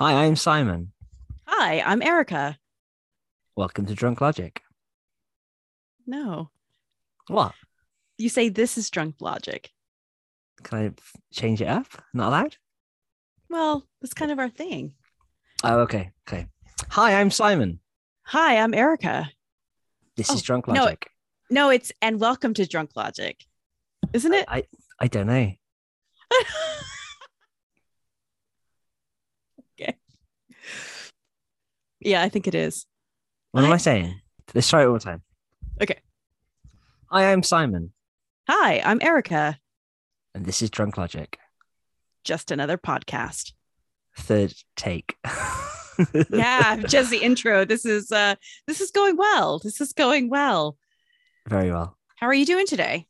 [0.00, 0.92] Hi, I'm Simon.
[1.46, 2.58] Hi, I'm Erica.
[3.56, 4.60] Welcome to Drunk Logic.
[6.06, 6.50] No,
[7.28, 7.52] What?
[8.18, 9.70] you say this is drunk logic.
[10.62, 10.90] Can I
[11.32, 11.86] change it up?
[12.12, 12.56] Not allowed?
[13.48, 14.94] Well, that's kind of our thing.
[15.64, 16.10] Oh, okay.
[16.28, 16.46] Okay.
[16.90, 17.80] Hi, I'm Simon.
[18.24, 19.30] Hi, I'm Erica.
[20.16, 21.08] This is Oh, Drunk no, Logic.
[21.50, 23.36] No, it's and welcome to Drunk Logic,
[24.12, 24.44] isn't it?
[24.48, 24.64] I,
[24.98, 25.52] I don't know.
[29.80, 29.96] okay.
[32.00, 32.86] Yeah, I think it is.
[33.52, 34.20] What am I- I saying?
[34.54, 35.22] Let's try it one more time.
[35.82, 36.00] Okay.
[37.06, 37.92] Hi, I'm Simon.
[38.48, 39.58] Hi, I'm Erica.
[40.34, 41.38] And this is Drunk Logic.
[42.24, 43.52] Just another podcast.
[44.16, 45.16] Third take.
[46.30, 47.66] Yeah, just the intro.
[47.66, 49.58] This is uh this is going well.
[49.58, 50.78] This is going well.
[51.46, 51.98] Very well.
[52.16, 53.06] How are you doing today?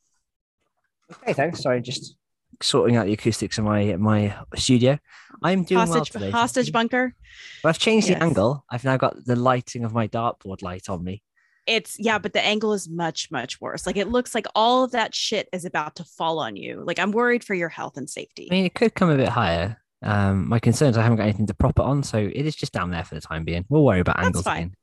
[1.22, 1.60] Okay, thanks.
[1.60, 2.16] Sorry, just
[2.62, 4.98] sorting out the acoustics in my my studio.
[5.42, 6.30] I'm doing well hostage today.
[6.30, 7.14] hostage bunker.
[7.62, 8.18] But I've changed Yes.
[8.18, 8.64] the angle.
[8.70, 11.22] I've now got the lighting of my dartboard light on me.
[11.66, 13.86] It's yeah, but the angle is much, much worse.
[13.86, 16.82] Like it looks like all of that shit is about to fall on you.
[16.84, 18.48] Like I'm worried for your health and safety.
[18.50, 19.76] I mean, it could come a bit higher.
[20.02, 22.56] Um, my concern is I haven't got anything to prop it on, so it is
[22.56, 23.66] just down there for the time being.
[23.68, 24.56] We'll worry about That's angles fine.
[24.58, 24.76] again.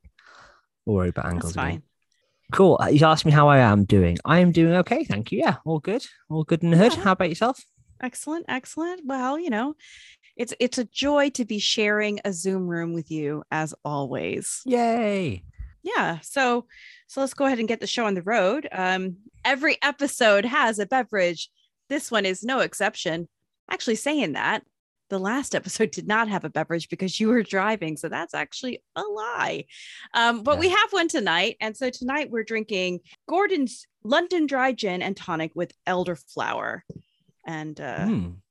[0.85, 1.81] We'll worry about angles That's again.
[2.51, 2.77] Cool.
[2.81, 4.17] Uh, You asked me how I am doing.
[4.25, 5.39] I am doing okay, thank you.
[5.39, 6.05] Yeah, all good.
[6.29, 6.93] All good in the hood.
[6.93, 7.03] Yeah.
[7.03, 7.59] How about yourself?
[8.01, 9.01] Excellent, excellent.
[9.05, 9.75] Well, you know,
[10.35, 14.61] it's it's a joy to be sharing a Zoom room with you as always.
[14.65, 15.43] Yay!
[15.83, 16.19] Yeah.
[16.21, 16.67] So
[17.07, 18.67] so let's go ahead and get the show on the road.
[18.71, 21.49] Um, every episode has a beverage.
[21.89, 23.27] This one is no exception.
[23.69, 24.63] Actually, saying that
[25.09, 28.81] the last episode did not have a beverage because you were driving, so that's actually
[28.95, 29.65] a lie.
[30.13, 35.01] Um, but we have one tonight, and so tonight we're drinking Gordon's London Dry Gin
[35.01, 36.81] and Tonic with elderflower,
[37.45, 38.07] and uh,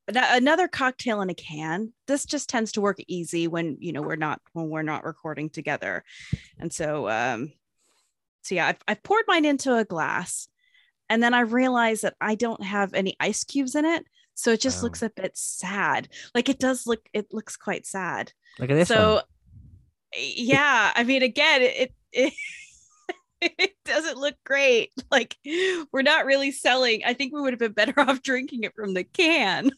[0.09, 1.93] ano- another cocktail in a can.
[2.07, 5.51] This just tends to work easy when you know we're not when we're not recording
[5.51, 6.05] together.
[6.59, 7.53] And so um
[8.43, 10.49] so yeah I've, I've poured mine into a glass
[11.09, 14.05] and then i realized that i don't have any ice cubes in it
[14.37, 17.85] so it just looks um a bit sad like it does look it looks quite
[17.85, 19.23] sad Look at this so one.
[20.15, 22.33] yeah i mean again it, it
[23.41, 25.37] it doesn't look great like
[25.93, 28.95] we're not really selling i think we would have been better off drinking it from
[28.95, 29.73] the can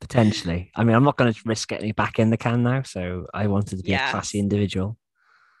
[0.00, 0.70] Potentially.
[0.76, 3.26] I mean, I'm not going to risk getting it back in the can now, so
[3.34, 4.96] I wanted to be a classy individual.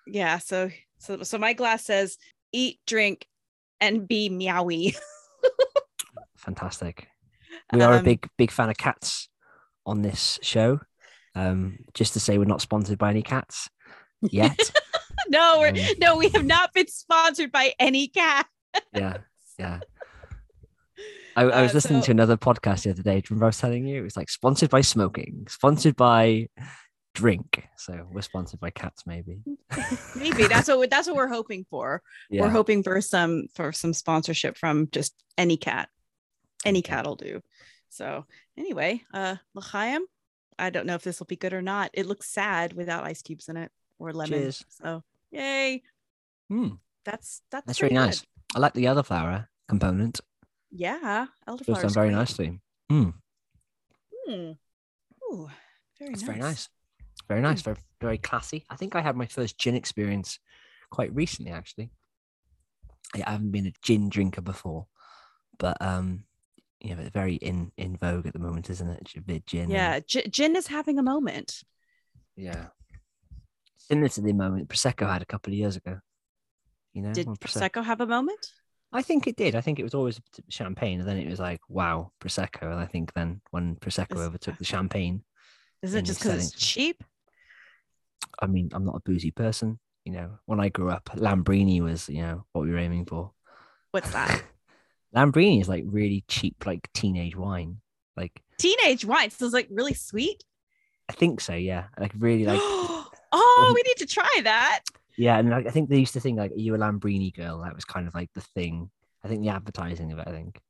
[0.06, 2.18] yeah so so so my glass says
[2.52, 3.26] eat drink
[3.80, 4.94] and be meowy
[6.36, 7.08] Fantastic.
[7.72, 9.28] We are a Um, big, big fan of cats
[9.86, 10.80] on this show.
[11.34, 13.68] Um, just to say, we're not sponsored by any cats
[14.20, 14.58] yet.
[15.28, 18.46] no we're Um, no we have not been sponsored by any cat
[18.94, 19.18] yeah,
[19.58, 19.80] yeah.
[21.36, 23.22] I, I was Uh, listening so- to another podcast the other day.
[23.30, 26.48] Remember I was telling you it was like sponsored by smoking, sponsored by
[27.14, 27.64] drink.
[27.76, 29.38] So we're sponsored by cats, maybe.
[30.16, 32.42] maybe that's what we- that's what we're hoping for yeah.
[32.42, 35.88] we're hoping for some for some sponsorship from just any cat
[36.64, 36.88] any Okay.
[36.92, 37.40] cat will do
[37.88, 38.24] so
[38.56, 40.02] anyway uh l'chaim
[40.58, 43.22] i don't know if this will be good or not it looks sad without ice
[43.22, 44.64] cubes in it or lemon Cheers.
[44.68, 45.82] so yay
[46.48, 46.68] Hmm,
[47.04, 48.06] that's that's, that's very pretty good.
[48.06, 48.26] nice.
[48.54, 50.20] I like the elderflower component.
[50.70, 52.16] yeah elderflower down is very great.
[52.16, 52.60] nicely.
[52.90, 53.10] Hmm,
[54.26, 54.52] Hmm.
[55.24, 55.48] Ooh,
[55.98, 56.26] very that's nice.
[56.26, 56.68] very nice.
[57.28, 57.62] Very nice.
[57.62, 58.64] Very, very classy.
[58.68, 60.38] I think I had my first gin experience
[60.90, 61.90] quite recently, actually.
[63.14, 64.86] I haven't been a gin drinker before,
[65.58, 66.24] but um,
[66.82, 69.44] you know, very in in vogue at the moment, isn't it?
[69.46, 69.70] Gin.
[69.70, 71.62] Yeah, G- gin is having a moment.
[72.36, 72.66] Yeah.
[73.76, 75.98] Similar to the moment Prosecco had a couple of years ago.
[76.92, 78.46] You know, Did when Prose- Prosecco have a moment?
[78.92, 79.54] I think it did.
[79.54, 82.62] I think it was always champagne, and then it was like, wow, Prosecco.
[82.70, 85.24] And I think then when Prosecco Is- overtook the champagne,
[85.82, 87.02] Is it just because it's cheap?
[88.40, 89.78] I mean, I'm not a boozy person.
[90.04, 93.32] You know, when I grew up, Lambrini was, you know, what we were aiming for.
[93.92, 94.42] What's that?
[95.14, 97.78] Lambrini is like really cheap, like teenage wine.
[98.16, 99.30] Like, Teenage wine.
[99.30, 100.44] So it's like really sweet.
[101.08, 101.84] I think so, yeah.
[101.98, 104.80] Like, really, like, oh, we need to try that.
[105.16, 105.38] yeah.
[105.38, 107.58] And like, I think they used to think, like, are you a Lambrini girl?
[107.62, 108.90] That was kind of like the thing.
[109.24, 110.60] I think the advertising of it, I think.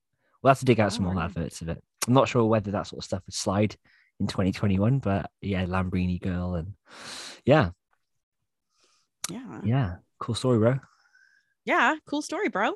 [0.42, 1.20] We'll have to dig out some more Oh.
[1.20, 1.82] adverts of it.
[2.08, 3.76] I'm not sure whether that sort of stuff would slide
[4.18, 6.54] in 2021, but yeah, Lambrini girl.
[6.56, 6.74] And
[7.44, 7.70] yeah,
[9.30, 9.60] Yeah.
[9.64, 9.94] yeah.
[10.18, 10.80] Cool story, bro.
[11.64, 11.96] Yeah.
[12.06, 12.72] Cool story, bro.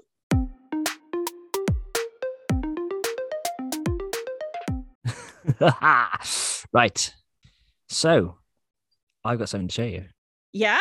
[6.73, 7.15] right.
[7.89, 8.39] So
[9.25, 10.05] I've got something to show you.
[10.53, 10.79] Yeah.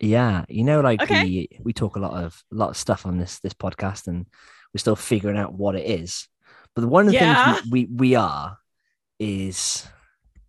[0.00, 1.22] Yeah, you know, like Okay.
[1.24, 4.26] we we talk a lot of a lot of stuff on this this podcast, and
[4.72, 6.28] we're still figuring out what it is.
[6.74, 7.52] But one of the Yeah.
[7.54, 8.58] things we, we we are
[9.18, 9.86] is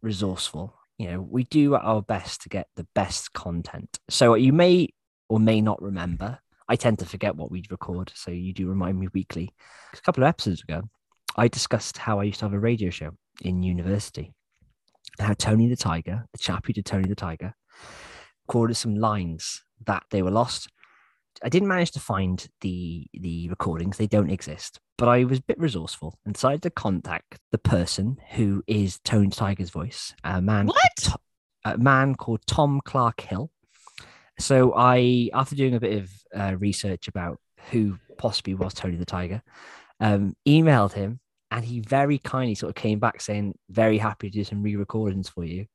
[0.01, 0.75] resourceful.
[0.99, 3.99] you know, we do our best to get the best content.
[4.09, 4.89] So you may
[5.27, 6.39] or may not remember.
[6.69, 9.53] I tend to forget what we record, so you do remind me weekly.
[9.93, 10.83] A couple of episodes ago,
[11.35, 14.33] I discussed how I used to have a radio show in university.
[15.19, 17.53] How Tony the Tiger, the chap who did Tony the Tiger,
[18.47, 20.69] recorded some lines that they were lost.
[21.43, 24.79] I didn't manage to find the the recordings; they don't exist.
[24.97, 29.27] But I was a bit resourceful and decided to contact the person who is Tony
[29.27, 31.15] the Tiger's voice, a man, What?
[31.65, 33.51] a man called Tom Clark Hill.
[34.39, 37.39] So I, after doing a bit of uh, research about
[37.71, 39.41] who possibly was Tony the Tiger,
[39.99, 41.19] um, emailed him,
[41.53, 45.29] and he very kindly sort of came back saying, "Very happy to do some re-recordings
[45.29, 45.65] for you."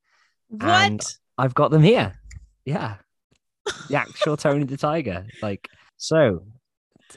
[0.61, 1.17] And- What?
[1.41, 2.19] I've got them here.
[2.65, 2.97] Yeah.
[3.89, 5.25] The actual Tony the Tiger.
[5.41, 6.45] Like, so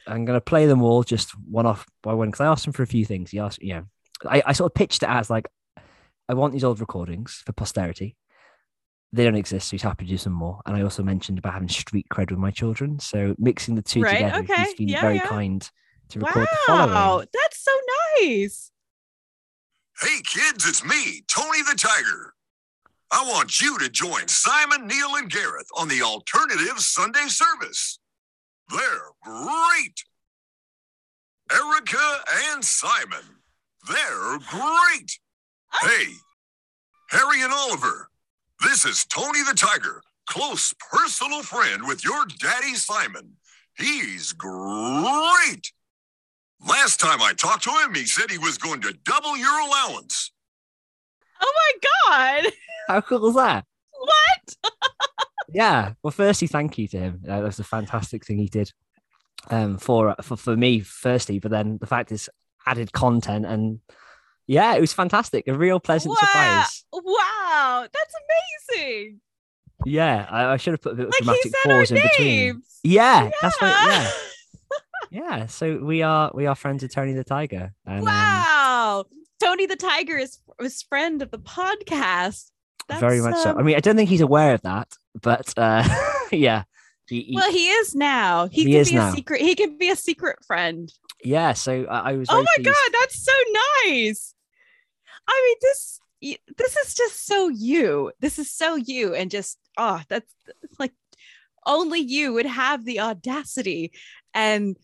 [0.05, 2.73] I'm going to play them all just one off by one because I asked him
[2.73, 3.31] for a few things.
[3.31, 3.85] He asked, you know,
[4.29, 5.47] I, I sort of pitched it as like,
[6.29, 8.15] I want these old recordings for posterity.
[9.11, 10.61] They don't exist, so he's happy to do some more.
[10.67, 12.99] And I also mentioned about having street cred with my children.
[12.99, 15.25] So mixing the two Right, together, okay, he's been yeah, very yeah.
[15.27, 15.69] kind
[16.09, 17.27] to record the Wow, following.
[17.61, 17.71] So
[18.19, 18.71] nice.
[19.99, 22.33] Hey kids, it's me, Tony the Tiger.
[23.11, 27.99] I want you to join Simon, Neil, and Gareth on the alternative Sunday service.
[28.69, 30.03] They're great.
[31.51, 33.25] Erica and Simon,
[33.87, 35.19] they're great.
[35.81, 36.13] Hey,
[37.09, 38.09] Harry and Oliver,
[38.61, 43.33] this is Tony the Tiger, close personal friend with your daddy Simon.
[43.77, 45.73] He's great.
[46.67, 50.31] Last time I talked to him, he said he was going to double your allowance.
[51.41, 52.53] Oh my god.
[52.87, 53.65] How cool is that?
[53.99, 54.73] What?
[55.53, 55.93] yeah.
[56.03, 57.21] Well, firstly, thank you to him.
[57.27, 58.71] Uh, that was a fantastic thing he did
[59.49, 61.39] um, for, for for me, firstly.
[61.39, 62.29] But then the fact is,
[62.65, 63.79] added content, and
[64.47, 65.47] yeah, it was fantastic.
[65.47, 66.17] A real pleasant wow.
[66.19, 66.85] surprise.
[66.93, 68.13] Wow, that's
[68.77, 69.21] amazing.
[69.85, 71.91] Yeah, I, I should have put a bit of Like he dramatic said our pause
[71.91, 72.27] in between.
[72.27, 72.79] names.
[72.83, 73.87] Yeah, that's right.
[73.87, 74.11] Yeah.
[75.11, 75.45] Yeah.
[75.47, 77.73] So we are we are friends with Tony the Tiger.
[77.85, 79.05] And, um, wow.
[79.41, 82.49] Tony the Tiger is was friend of the podcast.
[82.87, 83.51] That's, very much so.
[83.51, 84.87] um, I mean, I don't think he's aware of that,
[85.21, 85.87] but uh,
[86.31, 86.63] yeah,
[87.07, 88.47] he, he- well, he is now.
[88.47, 89.09] He, He can is be now.
[89.09, 89.41] a secret.
[89.41, 90.91] He can be a secret friend.
[91.23, 91.53] yeah.
[91.53, 92.27] So I, I was.
[92.29, 92.65] Oh my pleased.
[92.69, 93.31] god, that's so
[93.85, 94.33] nice.
[95.27, 95.99] I mean, this
[96.57, 98.11] this is just so you.
[98.19, 100.33] This is so you, and just oh, that's
[100.79, 100.93] like
[101.65, 103.91] only you would have the audacity
[104.33, 104.77] and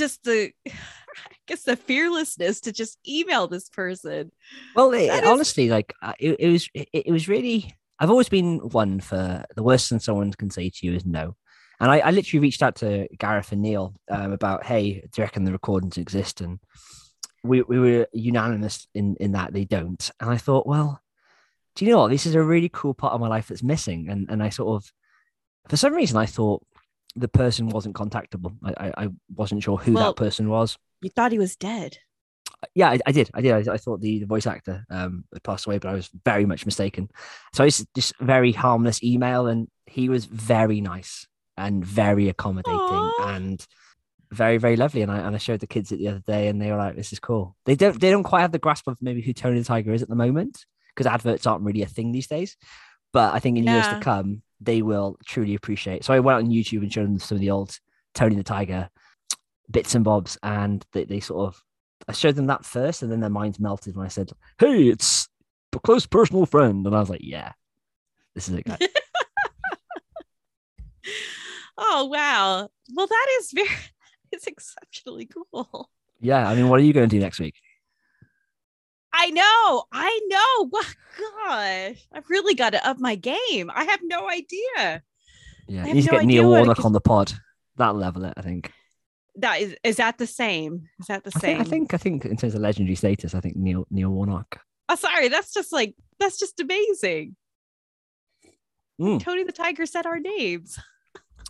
[0.00, 4.30] just the I guess the fearlessness to just email this person.
[4.76, 7.74] Well, it, That is- honestly, like uh, it, it was, it, it was really.
[7.98, 11.36] I've always been one for the worst thing someone can say to you is no,
[11.80, 15.24] and I, I literally reached out to Gareth and Neil um, about, hey, do you
[15.24, 16.40] reckon the recordings exist?
[16.40, 16.60] And
[17.44, 20.10] we we were unanimous in in that they don't.
[20.20, 21.00] And I thought, well,
[21.74, 22.10] do you know what?
[22.10, 24.08] This is a really cool part of my life that's missing.
[24.08, 24.92] And and I sort of,
[25.68, 26.62] for some reason, I thought
[27.16, 28.54] the person wasn't contactable.
[28.64, 31.98] I I, wasn't sure who Well- that person was You thought he was dead.
[32.74, 33.30] yeah, I, I did.
[33.34, 33.68] I did.
[33.68, 36.46] I, I thought the, the voice actor um had passed away, but I was very
[36.46, 37.08] much mistaken.
[37.54, 41.26] So it's just very harmless email, and he was very nice
[41.56, 43.34] and very accommodating Aw.
[43.34, 43.66] and
[44.30, 45.02] very very lovely.
[45.02, 46.96] And I and I showed the kids it the other day, and they were like,
[46.96, 49.58] "This is cool." They don't they don't quite have the grasp of maybe who Tony
[49.58, 52.56] the Tiger is at the moment because adverts aren't really a thing these days.
[53.12, 56.04] But I think in years to come, they will truly appreciate.
[56.04, 57.78] So I went on YouTube and showed them some of the old
[58.14, 58.88] Tony the Tiger
[59.70, 61.62] bits and bobs, and they, they sort of
[62.08, 65.28] I showed them that first, and then their minds melted when I said, "Hey, it's
[65.74, 67.52] a close personal friend," and I was like, "Yeah,
[68.34, 68.78] this is it, guys."
[71.82, 72.68] Oh wow.
[72.94, 73.68] Well, that is very
[74.32, 75.90] it's exceptionally cool.
[76.20, 77.54] yeah, I mean, what are you going to do next week?
[79.12, 80.68] I know, I know.
[80.70, 80.86] What
[81.18, 83.70] gosh, I've really got to up my game.
[83.74, 85.02] I have no idea.
[85.66, 87.32] Yeah, you need to no get Neil Warnock on the pod.
[87.76, 88.72] That level it, I think.
[89.36, 90.88] That is is that the same?
[90.98, 91.56] Is that the I same?
[91.56, 94.60] think, I think, I think, in terms of legendary status, I think Neil Neil Warnock.
[94.88, 97.36] Oh, sorry, that's just like that's just amazing.
[99.00, 99.20] Mm.
[99.22, 100.78] Tony the Tiger said our names.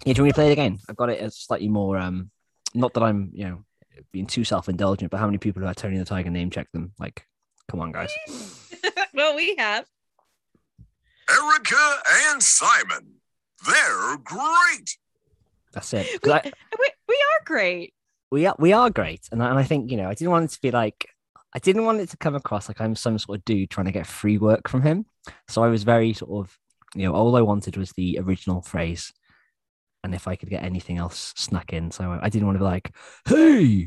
[0.05, 0.79] Yeah, do you want me to play it again?
[0.89, 1.99] I've got it as slightly more.
[1.99, 2.31] um
[2.75, 3.65] Not that I'm, you know,
[4.13, 6.71] being too self indulgent, but how many people who had Tony the Tiger name check
[6.73, 6.93] them?
[6.99, 7.27] Like,
[7.71, 8.11] come on, guys.
[9.15, 9.87] well, we have.
[11.31, 11.97] Erica
[12.31, 13.15] and Simon,
[13.65, 14.97] they're great.
[15.73, 16.07] That's it.
[16.25, 17.95] We, I- we, we are great.
[18.33, 20.47] we are we are great, and I, and I think you know I didn't want
[20.47, 21.07] it to be like
[21.55, 23.93] I didn't want it to come across like I'm some sort of dude trying to
[23.93, 25.07] get free work from him.
[25.49, 26.59] So I was very sort of
[26.97, 29.13] you know all I wanted was the original phrase,
[30.03, 32.65] and if I could get anything else snuck in, so I didn't want to be
[32.65, 32.93] like,
[33.29, 33.87] "Hey,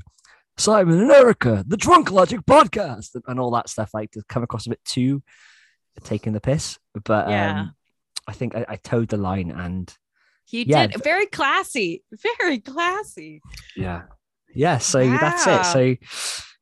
[0.58, 4.66] Simon and Erica, the Drunk Logic podcast," and- all that stuff like to come across
[4.68, 5.24] a bit too
[6.04, 7.62] taking the piss, but Yeah.
[7.62, 7.76] um,
[8.28, 9.94] I think I, I toed the line and
[10.50, 12.04] You Yeah, did very classy,
[12.40, 13.42] very classy.
[13.76, 14.04] yeah,
[14.54, 14.78] yeah.
[14.80, 15.66] So that's it.
[15.66, 15.96] So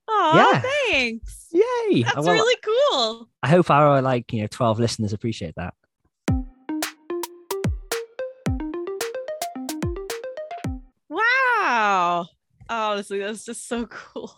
[0.08, 0.62] Oh, Yeah.
[0.90, 1.48] thanks.
[1.52, 2.04] yay!
[2.04, 3.30] That's Well, really cool.
[3.42, 5.74] I hope our like you know twelve listeners appreciate that.
[12.72, 14.34] Honestly, that's just so cool.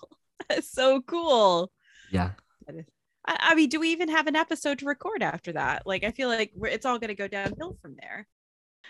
[0.49, 1.71] That's so cool.
[2.11, 2.31] Yeah.
[2.67, 2.83] I,
[3.25, 5.85] I mean, do we even have an episode to record after that?
[5.85, 8.27] Like, I feel like we're, it's all going to go downhill from there.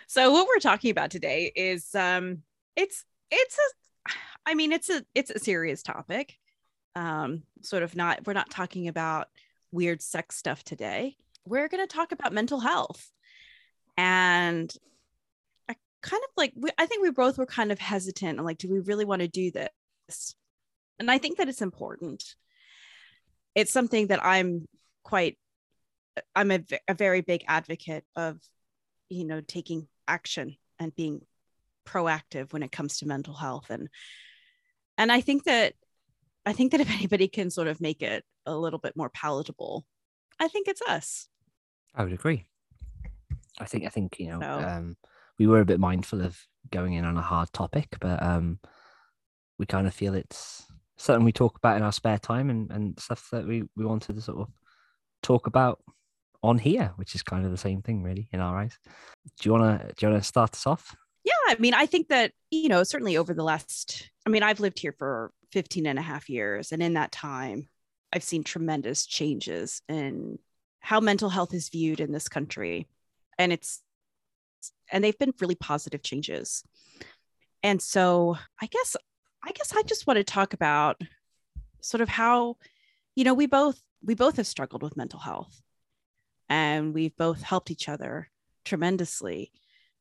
[0.07, 2.39] So, what we're talking about today is, um,
[2.75, 4.11] it's it's a,
[4.45, 6.37] I mean, it's a it's a serious topic.
[6.95, 8.25] Um, sort of not.
[8.25, 9.27] We're not talking about
[9.71, 11.15] weird sex stuff today.
[11.45, 13.11] We're going to talk about mental health,
[13.97, 14.73] and
[16.03, 16.53] kind of like.
[16.55, 18.37] We, I think we both were kind of hesitant.
[18.37, 20.35] and like, do we really want to do this?
[20.99, 22.35] And I think that it's important
[23.55, 24.67] it's something that I'm
[25.03, 25.37] quite
[26.35, 28.39] I'm a, a very big advocate of
[29.09, 31.21] you know taking action and being
[31.85, 33.89] proactive when it comes to mental health and
[34.97, 35.73] and I think that
[36.45, 39.85] I think that if anybody can sort of make it a little bit more palatable
[40.39, 41.27] I think it's us
[41.95, 42.47] I would agree.
[43.59, 44.97] I think I think you know So- um,
[45.39, 46.39] we were a bit mindful of
[46.71, 48.59] going in on a hard topic, but um,
[49.57, 50.65] we kind of feel it's
[50.97, 54.15] something we talk about in our spare time and, and stuff that we, we wanted
[54.15, 54.47] to sort of
[55.21, 55.79] talk about
[56.41, 58.77] on here, which is kind of the same thing really in our eyes.
[59.39, 60.95] Do you wanna do you wanna start us off?
[61.23, 64.59] yeah I mean I think that you know certainly over the last I mean I've
[64.59, 67.67] lived here for 15 and a half years and in that time
[68.11, 70.39] I've seen tremendous changes in
[70.79, 72.87] how mental health is viewed in this country
[73.37, 73.81] and it's
[74.91, 76.63] and they've been really positive changes.
[77.63, 78.95] And so i guess
[79.45, 81.01] i guess i just want to talk about
[81.81, 82.57] sort of how
[83.15, 85.61] you know we both we both have struggled with mental health
[86.49, 88.29] and we've both helped each other
[88.65, 89.51] tremendously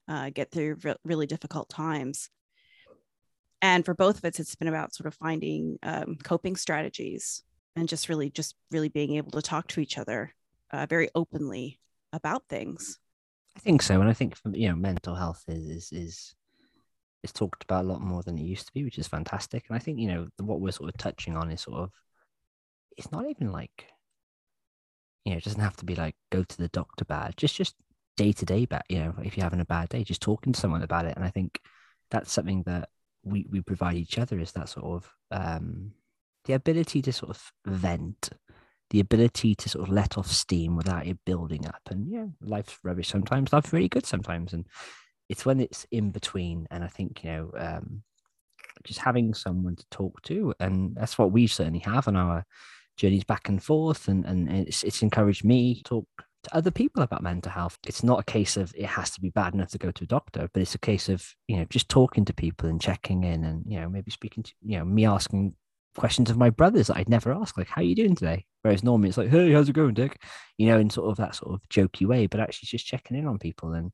[0.09, 2.29] uh, get through re- really difficult times.
[3.61, 7.43] And for both of us it's been about sort of finding um, coping strategies
[7.77, 10.35] and just really just really being able to talk to each other
[10.73, 11.79] uh, very openly
[12.13, 12.99] about things
[13.57, 16.35] I think so, and I think you know mental health is is is
[17.23, 19.65] is talked about a lot more than it used to be, which is fantastic.
[19.69, 21.91] And I think you know what we're sort of touching on is sort of
[22.97, 23.87] it's not even like
[25.25, 27.77] you know it doesn't have to be like go to the doctor bad, just just
[28.17, 28.83] day to day bad.
[28.89, 31.17] You know, if you're having a bad day, just talking to someone about it.
[31.17, 31.61] And I think
[32.11, 32.89] that's something that
[33.25, 35.93] we we provide each other is that sort of um
[36.45, 38.31] the ability to sort of vent
[38.93, 41.81] the ability to sort of let off steam without it building up.
[41.91, 44.53] And yeah, life's rubbish sometimes, life's really good sometimes.
[44.53, 44.67] And
[45.31, 46.69] it's when it's in between.
[46.71, 48.03] And I think, you know, um,
[48.85, 52.45] just having someone to talk to, and that's what we certainly have on our
[52.99, 54.09] journeys back and forth.
[54.09, 56.07] And, and it's, it's encouraged me to talk
[56.43, 57.79] to other people about mental health.
[57.87, 60.07] It's not a case of it has to be bad enough to go to a
[60.07, 63.45] doctor, but it's a case of, you know, just talking to people and checking in
[63.45, 65.55] and, you know, maybe speaking to, you know, me asking
[65.97, 68.47] questions of my brothers that I'd never ask, like, how are you doing today?
[68.63, 70.23] Whereas normally it's like, hey, how's it going, Dick?
[70.57, 73.27] You know, in sort of that sort of jokey way, but actually just checking in
[73.27, 73.73] on people.
[73.73, 73.93] And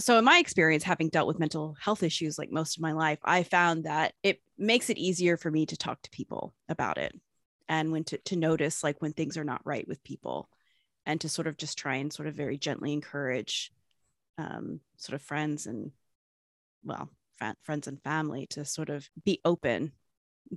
[0.00, 3.18] so in my experience having dealt with mental health issues like most of my life
[3.22, 7.14] i found that it makes it easier for me to talk to people about it
[7.68, 10.48] and when to, to notice like when things are not right with people
[11.06, 13.72] and to sort of just try and sort of very gently encourage
[14.38, 15.92] um, sort of friends and
[16.84, 17.10] well
[17.62, 19.92] friends and family to sort of be open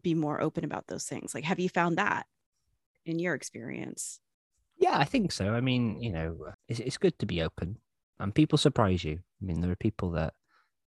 [0.02, 2.26] be more open about those things like have you found that
[3.06, 4.20] in your experience
[4.78, 5.54] yeah, I think so.
[5.54, 7.78] I mean, you know, it's, it's good to be open
[8.20, 9.20] and people surprise you.
[9.42, 10.34] I mean, there are people that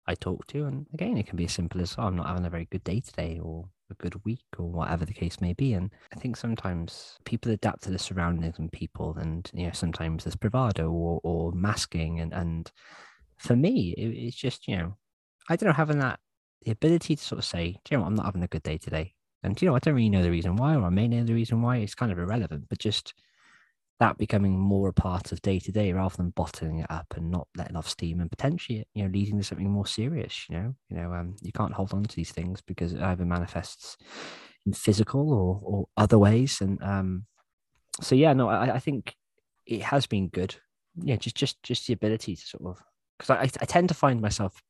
[0.07, 2.45] I talk to, and again, it can be as simple as, oh, I'm not having
[2.45, 5.73] a very good day today or a good week or whatever the case may be.
[5.73, 10.23] And I think sometimes people adapt to the surroundings and people, and, you know, sometimes
[10.23, 12.19] there's bravado or, or masking.
[12.19, 12.71] And, and
[13.37, 14.97] for me, it, it's just, you know,
[15.49, 16.19] I don't know, having that,
[16.63, 18.63] the ability to sort of say, do you know what, I'm not having a good
[18.63, 19.13] day today.
[19.43, 21.33] And, you know, I don't really know the reason why, or I may know the
[21.33, 21.77] reason why.
[21.77, 23.13] It's kind of irrelevant, but just,
[23.99, 27.29] that becoming more a part of day to day rather than bottling it up and
[27.29, 30.73] not letting off steam and potentially you know leading to something more serious you know
[30.89, 33.97] you know um you can't hold on to these things because it either manifests
[34.65, 37.25] in physical or or other ways and um
[38.01, 39.15] so yeah no i, I think
[39.65, 40.55] it has been good
[40.95, 42.81] yeah just just just the ability to sort of
[43.17, 44.61] because I, I tend to find myself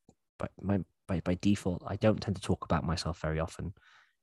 [0.62, 0.80] my
[1.10, 3.74] by, by default i don't tend to talk about myself very often.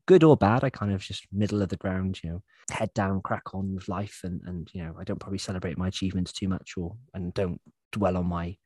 [0.07, 3.21] Good or bad i kind of just middle of the ground you know head down
[3.23, 6.49] crack on with life and and you know i don't probably celebrate my achievements too
[6.49, 8.57] much or and don't dwell on my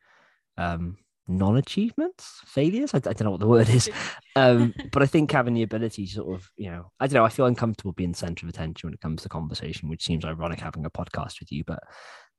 [0.59, 0.99] um
[1.29, 2.93] non-achievements failures?
[2.93, 3.89] I, I don't know what the word is.
[4.37, 7.25] Um but i think having the ability to sort of you know i don't know
[7.25, 10.25] i feel uncomfortable being the center of attention when it comes to conversation which seems
[10.25, 11.81] ironic having a podcast with you but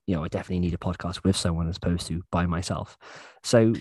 [0.08, 2.98] you know, I definitely need a podcast with someone as opposed to by myself.
[3.44, 3.74] So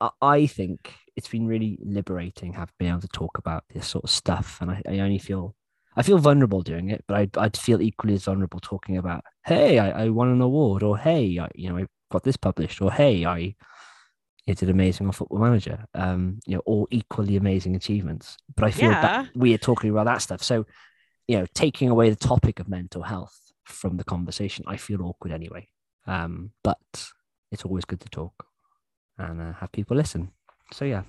[0.00, 4.04] I, I think it's been really liberating having been able to talk about this sort
[4.04, 4.58] of stuff.
[4.60, 5.54] And I, I only feel
[5.96, 9.78] I feel vulnerable doing it, but I'd, I'd feel equally as vulnerable talking about, hey,
[9.78, 12.90] I, I won an award, or hey, I, you know, I got this published, or
[12.90, 13.54] hey, I
[14.46, 15.84] it did amazing on Football Manager.
[15.94, 18.36] Um, you know, all equally amazing achievements.
[18.56, 19.02] But I feel Yeah.
[19.02, 20.42] that we are talking about that stuff.
[20.42, 20.66] So,
[21.28, 25.32] you know, taking away the topic of mental health from the conversation, I feel awkward
[25.32, 25.68] anyway.
[26.06, 27.12] Um, but
[27.52, 28.46] it's always good to talk
[29.30, 30.30] and uh, have people listen.
[30.72, 31.02] So yeah,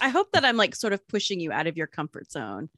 [0.00, 2.68] I hope that I'm like sort of pushing you out of your comfort zone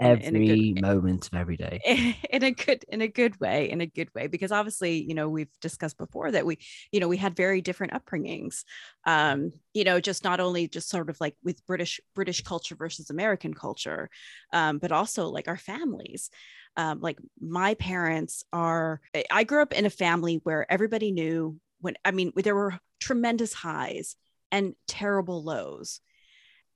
[0.00, 1.80] In a- in a every good- moment of every day.
[2.30, 5.28] in a good in a good way in a good way because obviously you know
[5.28, 6.58] we've discussed before that we
[6.92, 8.64] you know we had very different upbringings
[9.06, 13.10] um you know just not only just sort of like with british british culture versus
[13.10, 14.08] american culture
[14.52, 16.30] um but also like our families
[16.76, 21.94] um like my parents are i grew up in a family where everybody knew when
[22.04, 24.16] i mean there were tremendous highs
[24.50, 26.00] and terrible lows.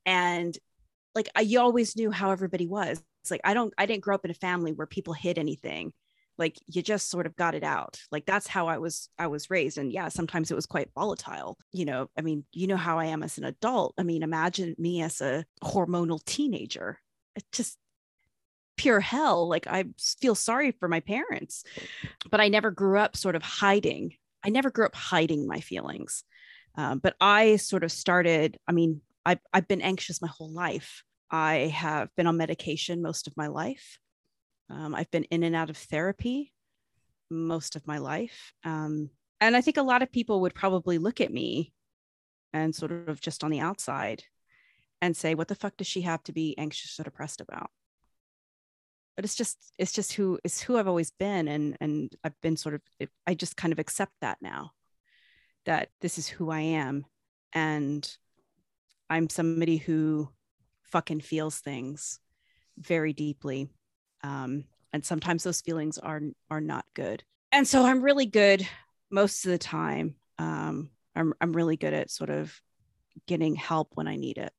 [0.04, 0.56] And
[1.14, 3.02] like I, you always knew how everybody was.
[3.22, 5.92] It's like i don't i didn't grow up in a family where people hid anything.
[6.36, 8.00] Like you just sort of got it out.
[8.12, 9.78] Like that's how i was i was raised.
[9.78, 11.56] And yeah sometimes it was quite volatile.
[11.72, 13.94] You know i mean you know how i am as an adult.
[13.98, 16.98] I mean imagine me as a hormonal teenager.
[17.36, 17.78] It just
[18.76, 19.48] pure hell.
[19.48, 19.84] Like i
[20.20, 21.64] feel sorry for my parents.
[22.30, 24.14] But i never grew up sort of hiding
[24.44, 26.24] i never grew up hiding my feelings
[26.76, 31.02] um, but i sort of started i mean I've, I've been anxious my whole life
[31.30, 33.98] I have been on medication most of my life.
[34.70, 36.52] Um, I've been in and out of therapy
[37.30, 38.52] most of my life.
[38.64, 41.72] Um, and I think a lot of people would probably look at me
[42.52, 44.24] and sort of just on the outside
[45.00, 47.70] and say, what the fuck does she have to be anxious or depressed about?
[49.18, 51.48] But it's just, it's just who it's who I've always been.
[51.48, 54.70] And, and I've been sort of, I just kind of accept that now
[55.64, 57.04] that this is who I am.
[57.52, 58.08] And
[59.10, 60.28] I'm somebody who
[60.84, 62.20] fucking feels things
[62.78, 63.68] very deeply
[64.22, 68.66] um, and sometimes those feelings are are not good and so i'm really good
[69.10, 72.60] most of the time um, I'm, I'm really good at sort of
[73.26, 74.52] getting help when i need it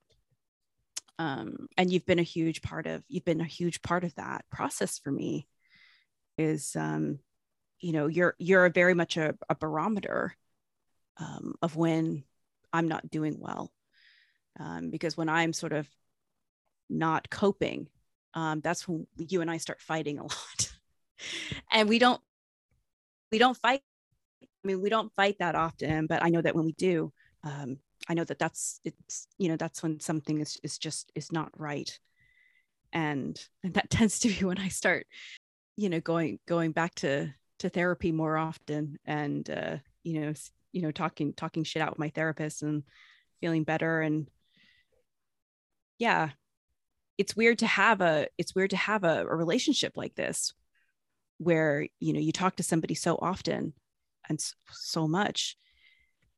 [1.19, 4.45] um, and you've been a huge part of you've been a huge part of that
[4.49, 5.47] process for me
[6.37, 7.19] is um,
[7.79, 10.33] you know you're you're very much a, a barometer
[11.17, 12.23] um, of when
[12.73, 13.71] i'm not doing well
[14.59, 15.87] um, because when i'm sort of
[16.89, 17.87] not coping
[18.33, 20.71] um, that's when you and i start fighting a lot.
[21.71, 22.21] And we don't
[23.31, 23.81] we don't fight
[24.41, 27.11] i mean we don't fight that often but i know that when we do
[27.43, 27.77] um,
[28.09, 31.51] i know that that's it's you know that's when something is, is just is not
[31.57, 31.97] right.
[32.91, 35.07] And and that tends to be when i start
[35.77, 40.33] you know going going back to to therapy more often and uh, you know
[40.71, 42.83] you know talking talking shit out with my therapist and
[43.39, 44.01] feeling better.
[44.01, 44.27] And
[45.97, 46.29] yeah
[47.17, 50.53] it's weird to have a it's weird to have a, a relationship like this
[51.37, 53.73] where you know you talk to somebody so often
[54.29, 54.41] and
[54.71, 55.57] so much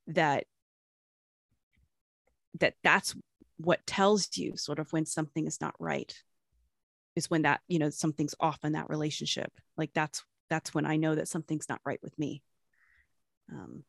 [0.08, 0.44] that
[2.60, 3.14] that that's
[3.56, 6.14] what tells you sort of when something is not right
[7.14, 9.52] is when that you know something's off in that relationship.
[9.76, 12.42] Like that's that's when i know that something's not right with me.
[13.50, 13.84] Um,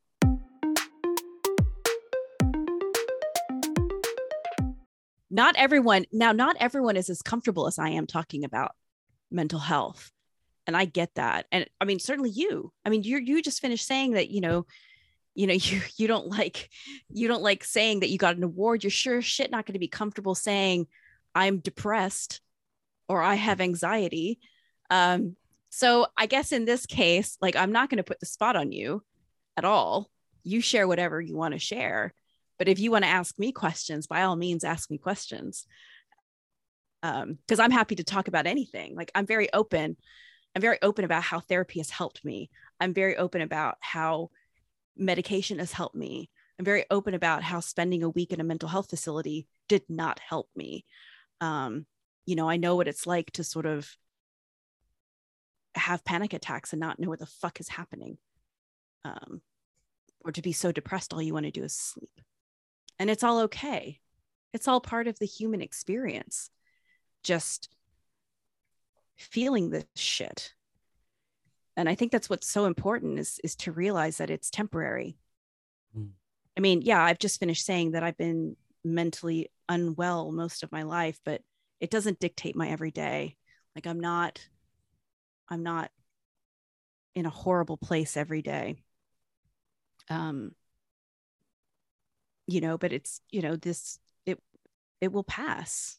[5.30, 8.74] not everyone now not everyone is as comfortable as i am talking about
[9.32, 10.12] mental health.
[10.66, 11.46] And i get that.
[11.52, 12.72] And i mean certainly you.
[12.86, 14.66] I mean you you just finished saying that you know
[15.36, 16.70] you know you you don't like
[17.10, 18.84] you don't like saying that you got an award.
[18.84, 20.88] You're sure shit not going to be comfortable saying
[21.36, 22.42] i'm depressed
[23.08, 24.40] or i have anxiety.
[24.90, 25.36] Um
[25.70, 28.72] so i guess in this case like i'm not going to put the spot on
[28.72, 29.04] you
[29.58, 30.10] at all.
[30.44, 32.14] You share whatever you want to share.
[32.60, 35.66] But if you want to ask me questions by all means ask me questions.
[37.02, 38.96] Um because i'm happy to talk about anything.
[38.96, 39.98] Like i'm very open.
[40.56, 42.52] I'm very open about how therapy has helped me.
[42.80, 44.30] I'm very open about how
[44.98, 46.30] medication has helped me.
[46.60, 50.20] I'm very open about how spending a week in a mental health facility did not
[50.20, 50.86] help me.
[51.42, 51.86] Um
[52.26, 53.98] you know i know what it's like to sort of
[55.76, 58.18] have panic attacks and not know what the fuck is happening
[59.04, 59.42] um
[60.24, 62.22] or to be so depressed all you want to do is sleep.
[63.00, 64.00] And it's all okay.
[64.54, 66.50] It's all part of the human experience.
[67.24, 67.70] Just
[69.16, 70.54] feeling this shit
[71.78, 75.18] and i think that's what's so important is is to realize that it's temporary
[75.96, 76.10] Mm.
[76.58, 80.82] i mean yeah i've just finished saying that i've been mentally unwell most of my
[80.84, 81.42] life but
[81.80, 83.38] it doesn't dictate my everyday
[83.76, 84.40] like i'm not
[85.50, 85.92] i'm not
[87.16, 88.78] in a horrible place every day.
[90.10, 90.54] Um,
[92.48, 94.40] you know, but it's, you know, this, it,
[95.00, 95.98] it will pass.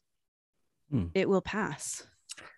[0.90, 1.06] Hmm.
[1.14, 2.04] It will pass.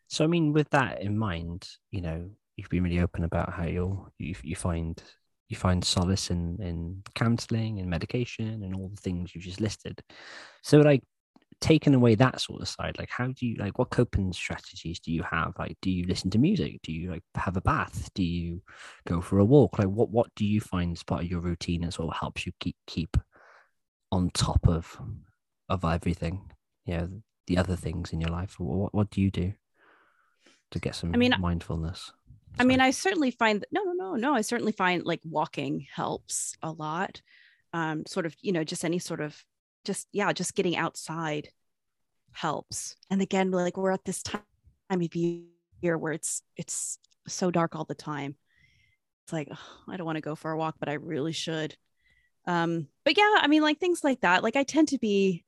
[0.08, 3.64] So I mean, with that in mind, you know, you've been really open about how
[3.64, 5.02] you'll you you find
[5.48, 10.02] you find solace in in counseling and medication and all the things you just listed.
[10.62, 11.02] So like
[11.60, 15.12] taking away that sort of side, like how do you like what coping strategies do
[15.12, 15.52] you have?
[15.58, 16.80] Like do you listen to music?
[16.82, 18.10] Do you like have a bath?
[18.14, 18.62] Do you
[19.06, 19.78] go for a walk?
[19.78, 22.46] Like what what do you find as part of your routine that sort of helps
[22.46, 23.16] you keep keep
[24.10, 24.98] on top of
[25.68, 26.50] of everything?
[26.86, 27.08] You know,
[27.46, 28.58] the other things in your life.
[28.58, 29.52] What what do you do
[30.72, 32.12] to get some I mean, mindfulness?
[32.58, 34.34] I mean, I certainly find that no, no, no, no.
[34.34, 37.20] I certainly find like walking helps a lot.
[37.72, 39.36] Um, sort of, you know, just any sort of
[39.84, 41.48] just yeah, just getting outside
[42.32, 42.96] helps.
[43.10, 44.42] And again, like we're at this time
[44.90, 48.36] of year where it's it's so dark all the time.
[49.24, 51.76] It's like "Ugh, I don't want to go for a walk, but I really should.
[52.46, 54.42] Um, but yeah, I mean, like things like that.
[54.42, 55.44] Like I tend to be,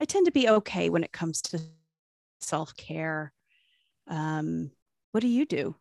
[0.00, 1.60] I tend to be okay when it comes to
[2.40, 3.32] self care.
[4.06, 4.70] Um,
[5.12, 5.76] what do you do?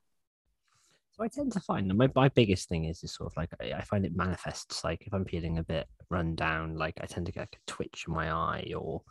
[1.13, 3.49] So I tend to find that my, my biggest thing is is sort of like
[3.62, 7.06] I, I find it manifests like if I'm feeling a bit run down, like I
[7.06, 9.04] tend to get like a twitch in my eye or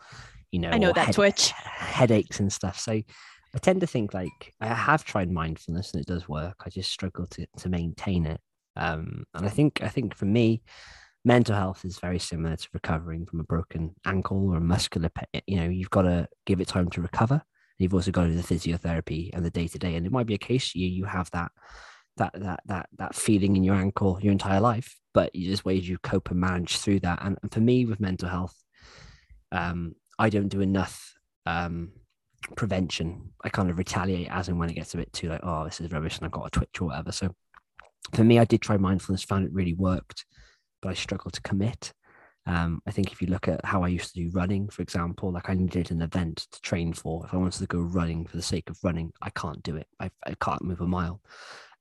[0.50, 1.50] you know I know that twitch.
[1.50, 2.78] headaches and stuff.
[2.78, 6.56] So I tend to think like I have tried mindfulness and it does work.
[6.66, 8.40] I just struggle to to maintain it.
[8.74, 10.64] Um, and I think I think for me,
[11.24, 15.08] mental health is very similar to recovering from a broken ankle or a muscular.
[15.08, 17.42] Pe- you know, you've got to give it time to recover.
[17.78, 19.94] You've also got to do the physiotherapy and the day to day.
[19.94, 21.52] And it might be a case you you have that
[22.16, 25.98] that that that that feeling in your ankle your entire life, but just ways you
[25.98, 27.20] cope and manage through that.
[27.22, 28.54] And, and for me, with mental health,
[29.50, 31.14] um, I don't do enough
[31.46, 31.92] um,
[32.56, 33.32] prevention.
[33.42, 35.80] I kind of retaliate as and when it gets a bit too like, oh, this
[35.80, 37.12] is rubbish, and I've got a twitch or whatever.
[37.12, 37.34] So
[38.14, 40.24] for me, I did try mindfulness, found it really worked,
[40.80, 41.92] but I struggled to commit.
[42.44, 45.32] Um, I think if you look at how I used to do running, for example,
[45.32, 47.24] like I needed an event to train for.
[47.24, 49.86] If I wanted to go running for the sake of running, I can't do it.
[50.00, 51.20] I, I can't move a mile.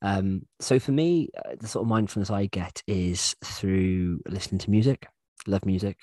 [0.02, 4.72] Um, so for me, uh, the sort of mindfulness I get is through listening to
[4.72, 5.08] music.
[5.48, 5.98] Love music.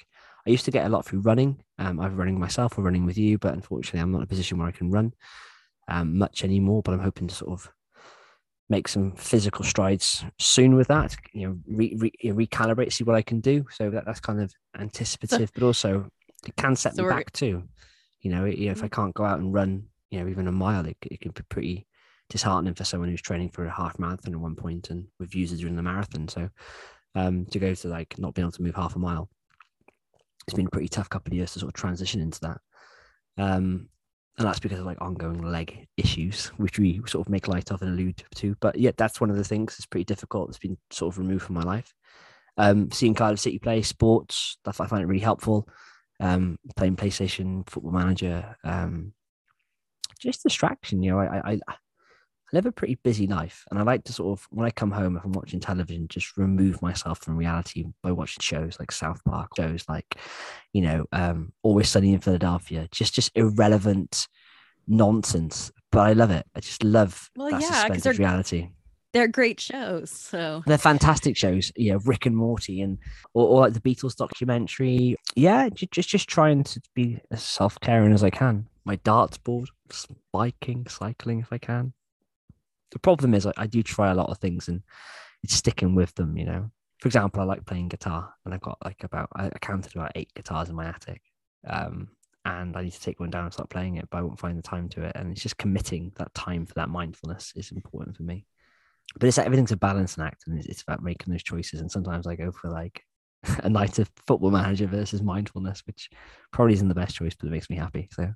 [0.46, 1.62] I used to get a lot through running.
[1.78, 4.58] Um, either running myself or running with you, but unfortunately, I'm not in a position
[4.58, 5.12] where I can run
[5.88, 6.82] um, much anymore.
[6.82, 7.70] But I'm hoping to sort of
[8.68, 11.16] make some physical strides soon with that.
[11.32, 13.66] You know, re, re, recalibrate, see what I can do.
[13.70, 16.08] So that, that's kind of anticipative, but also
[16.46, 17.64] it can set So me back too.
[18.20, 20.52] You know, you know, if I can't go out and run, you know, even a
[20.52, 21.86] mile, it, it can be pretty
[22.28, 25.58] disheartening for someone who's training for a half marathon at one point and with of
[25.58, 26.28] doing the marathon.
[26.28, 26.48] So
[27.14, 29.28] um, to go to like not being able to move half a mile,
[30.46, 32.60] it's been a pretty tough couple of years to sort of transition into that.
[33.36, 33.88] Um,
[34.38, 37.82] and that's because of like ongoing leg issues, which we sort of make light of
[37.82, 38.56] and allude to.
[38.60, 40.48] But yeah, that's one of the things that's pretty difficult.
[40.48, 41.92] It's been sort of removed from my life.
[42.56, 45.68] Um, seeing Cardiff City play sports, that I find it really helpful.
[46.20, 49.12] Um, playing PlayStation, Football Manager, um,
[50.20, 51.02] just distraction.
[51.02, 51.60] You know, I, I,
[52.52, 54.90] I live a pretty busy life, and I like to sort of when I come
[54.90, 59.22] home if I'm watching television, just remove myself from reality by watching shows like South
[59.24, 60.06] Park, shows like,
[60.72, 64.28] you know, um, Always Sunny in Philadelphia, just just irrelevant
[64.86, 65.70] nonsense.
[65.92, 66.46] But I love it.
[66.54, 68.68] I just love Well, that yeah, suspended they're- reality.
[69.14, 70.10] They're great shows.
[70.10, 72.98] So They're fantastic shows, you know, Rick and Morty and
[73.32, 75.16] or, or like the Beatles documentary.
[75.34, 78.68] Yeah, just just trying to be as self caring as I can.
[78.84, 79.70] My darts board,
[80.30, 81.94] biking, cycling if I can.
[82.90, 84.82] The problem is I, I do try a lot of things and
[85.42, 86.70] it's sticking with them, you know.
[87.00, 90.32] For example, I like playing guitar and I've got like about I counted about eight
[90.34, 91.22] guitars in my attic.
[91.66, 92.08] Um
[92.44, 94.56] and I need to take one down and start playing it, but I won't find
[94.56, 95.12] the time to it.
[95.14, 98.46] And it's just committing that time for that mindfulness is important for me
[99.18, 102.26] but it's everything's a balancing act and it's, it's about making those choices and sometimes
[102.26, 103.02] i go for like
[103.64, 106.10] a night of football manager versus mindfulness which
[106.52, 108.30] probably isn't the best choice but it makes me happy so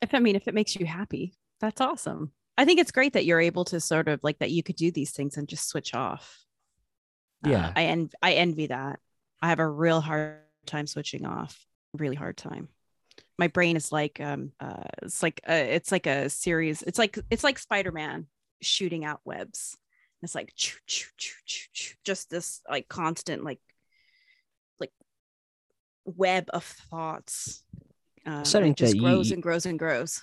[0.00, 2.32] if I mean, if it makes you happy, that's awesome.
[2.58, 4.90] I think it's great that you're able to sort of like that you could do
[4.90, 6.38] these things and just switch off.
[7.46, 7.72] Uh, Yeah.
[7.74, 8.98] I en- I envy that.
[9.40, 11.64] I have a real hard time switching off.
[11.94, 12.68] Really hard time.
[13.38, 16.82] My brain is like um uh it's like uh, it's like a series.
[16.82, 18.26] It's like it's like Spider-Man
[18.60, 19.76] shooting out webs.
[20.22, 23.60] It's like choo, choo, choo, choo, choo, just this like constant like
[24.80, 24.90] like
[26.04, 27.62] web of thoughts.
[28.26, 30.20] Um, it just grows you- and grows and grows.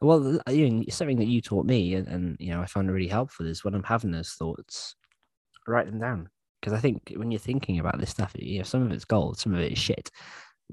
[0.00, 2.92] Well you know, something that you taught me and, and you know i found it
[2.92, 4.94] really helpful is when i'm having those thoughts
[5.66, 6.28] write them down.
[6.60, 9.38] Because i think when you're thinking about this stuff you know some of it's gold
[9.38, 10.10] some of it is shit.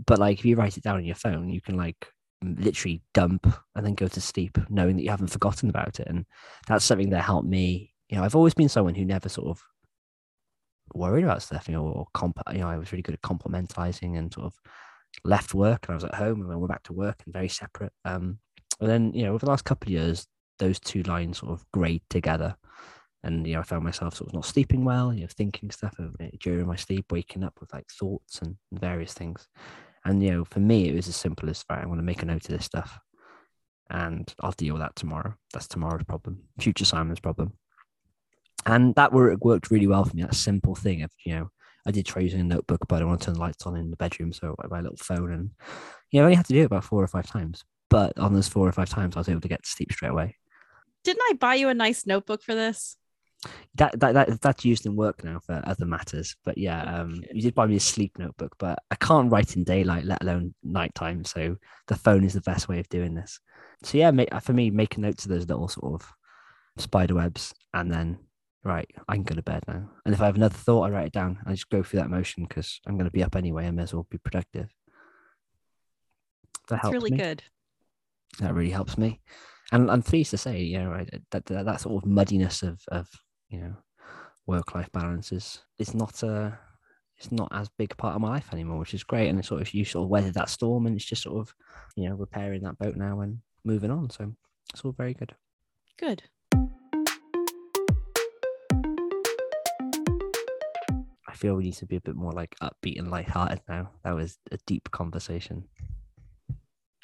[0.06, 2.08] But like if you write it down on your phone you can like
[2.44, 6.08] literally dump and then go to sleep knowing that you haven't forgotten about it.
[6.08, 6.26] And
[6.68, 7.94] that's something that helped me.
[8.10, 9.64] You know, I've always been someone who never sort of
[10.94, 14.18] worried about stuff, you know, or comp, you know, I was really good at complimentizing
[14.18, 14.54] and sort of
[15.24, 17.50] left work and I was at home and then went back to work and very
[17.50, 17.94] separate.
[18.04, 18.40] Um,
[18.80, 20.28] and then, you know, over the last couple of years,
[20.60, 22.56] those two lines sort of grayed together.
[23.24, 25.96] And, you know, I found myself sort of not sleeping well, you know, thinking stuff
[26.40, 29.48] during my sleep, waking up with like thoughts and various things.
[30.04, 32.22] And, you know, for me, it was as simple as, right, I want to make
[32.22, 33.00] a note of this stuff
[33.90, 35.36] and I'll deal with that tomorrow.
[35.54, 37.54] That's tomorrow's problem, future Simon's problem.
[38.66, 40.24] And that worked really well for me.
[40.24, 41.50] That simple thing of, you know,
[41.88, 43.92] I did try using a notebook, but I want to turn the lights on in
[43.92, 44.34] the bedroom.
[44.34, 45.52] So I my little phone and,
[46.12, 47.64] you know, I only had to do it about four or five times.
[47.90, 50.12] But on those four or five times, I was able to get to sleep straight
[50.12, 50.38] away.
[51.04, 52.98] Didn't I buy you a nice notebook for this?
[53.76, 56.36] That, that, that that's used in work now for other matters.
[56.44, 59.64] But yeah, um, you did buy me a sleep notebook, but I can't write in
[59.64, 61.24] daylight, let alone nighttime.
[61.26, 63.40] So the phone is the best way of doing this.
[63.84, 66.12] So yeah, for me, making notes of those little sort of
[66.78, 68.18] spider webs, and then
[68.64, 69.90] right, I can go to bed now.
[70.06, 71.38] And if I have another thought, I write it down.
[71.46, 73.68] I just go through that motion because I'm going to be up anyway.
[73.68, 74.70] I may as well be productive.
[76.70, 77.18] That That's really me.
[77.18, 77.44] good.
[78.40, 79.22] That really helps me,
[79.72, 83.08] and I'm pleased to say, you know, that that, that sort of muddiness of of
[83.50, 83.76] you know
[84.46, 86.60] work life balances is not a
[87.18, 89.30] it's not as big a part of my life anymore, which is great.
[89.30, 91.54] And it's sort of you sort of weathered that storm, and it's just sort of
[91.96, 94.10] you know repairing that boat now and moving on.
[94.10, 94.34] So
[94.74, 95.34] it's all very good.
[95.98, 96.24] Good.
[101.28, 103.92] I feel we need to be a bit more like upbeat and lighthearted now.
[104.04, 105.66] That was a deep conversation.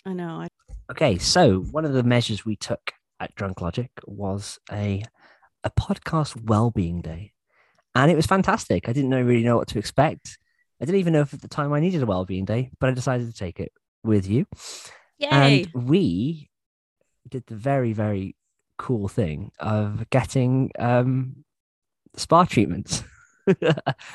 [0.05, 0.41] I know.
[0.41, 0.47] I...
[0.91, 5.03] Okay, so one of the measures we took at Drunk Logic was a
[5.63, 7.31] a podcast well-being day,
[7.95, 8.89] and it was fantastic.
[8.89, 10.37] I didn't know, really know what to expect.
[10.81, 12.93] I didn't even know if at the time I needed a well-being day, but I
[12.93, 13.71] decided to take it
[14.03, 14.45] with you.
[15.17, 15.29] Yay!
[15.31, 16.49] And we
[17.29, 18.35] did the very, very
[18.77, 21.45] cool thing of getting um,
[22.17, 23.01] spa treatments.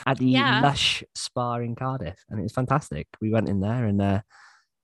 [0.06, 0.60] at the yeah.
[0.60, 3.08] Lush Spa in Cardiff, and it was fantastic.
[3.18, 4.20] We went in there, and uh,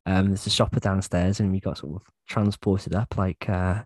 [0.07, 3.83] um, there's a shopper downstairs, and we got sort of transported up like uh,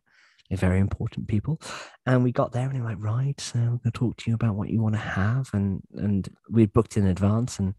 [0.50, 1.60] very important people.
[2.06, 4.30] And we got there, and they were like, "Right, so we're going to talk to
[4.30, 7.74] you about what you want to have," and and we booked in advance, and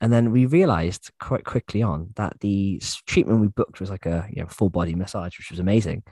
[0.00, 4.26] and then we realized quite quickly on that the treatment we booked was like a
[4.30, 6.02] you know full body massage, which was amazing,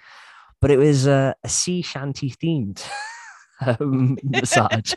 [0.60, 2.84] but it was uh, a sea shanty themed.
[3.60, 4.94] um, massage.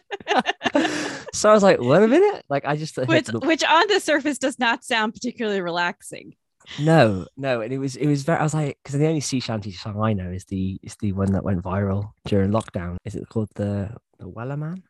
[1.34, 2.45] so I was like, wait a minute.
[2.49, 6.36] Like I just which, which on the surface does not sound particularly relaxing.
[6.80, 8.39] No, no, and it was it was very.
[8.39, 11.13] I was like, because the only sea shanty song I know is the is the
[11.13, 12.97] one that went viral during lockdown.
[13.06, 14.84] Is it called the the Wellerman?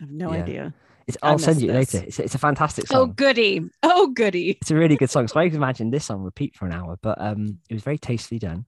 [0.00, 0.42] I have no yeah.
[0.42, 0.74] idea.
[1.06, 1.94] It's, I'll send you this.
[1.94, 2.06] later.
[2.06, 3.00] It's, it's a fantastic oh, song.
[3.00, 3.68] Oh goody!
[3.82, 4.50] Oh goody!
[4.50, 5.28] It's a really good song.
[5.28, 6.98] So I can imagine this on repeat for an hour.
[7.00, 8.66] But um, it was very tastefully done.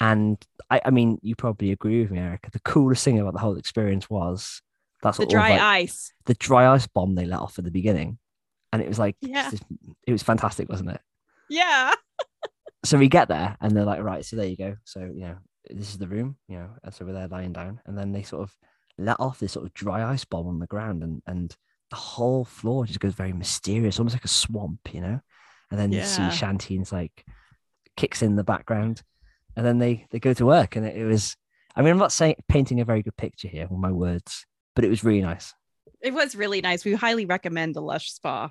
[0.00, 0.38] And
[0.70, 2.50] I, I mean, you probably agree with me, Erica.
[2.50, 4.62] The coolest thing about the whole experience was
[5.02, 8.18] that's the dry like, ice, the dry ice bomb they let off at the beginning,
[8.72, 9.50] and it was like, yeah,
[10.06, 11.00] it was fantastic, wasn't it?
[11.50, 11.94] Yeah.
[12.84, 14.76] so we get there, and they're like, right, so there you go.
[14.84, 15.36] So you know,
[15.70, 18.22] this is the room, you know, and so we're there lying down, and then they
[18.22, 18.56] sort of
[18.98, 21.54] let off this sort of dry ice bomb on the ground, and and
[21.90, 25.20] the whole floor just goes very mysterious, almost like a swamp, you know.
[25.70, 26.00] And then yeah.
[26.00, 27.24] you see it's like
[27.96, 29.02] kicks in the background
[29.58, 31.36] and then they they go to work and it, it was
[31.74, 34.84] i mean i'm not saying painting a very good picture here with my words but
[34.84, 35.52] it was really nice
[36.00, 38.50] it was really nice we highly recommend the lush spa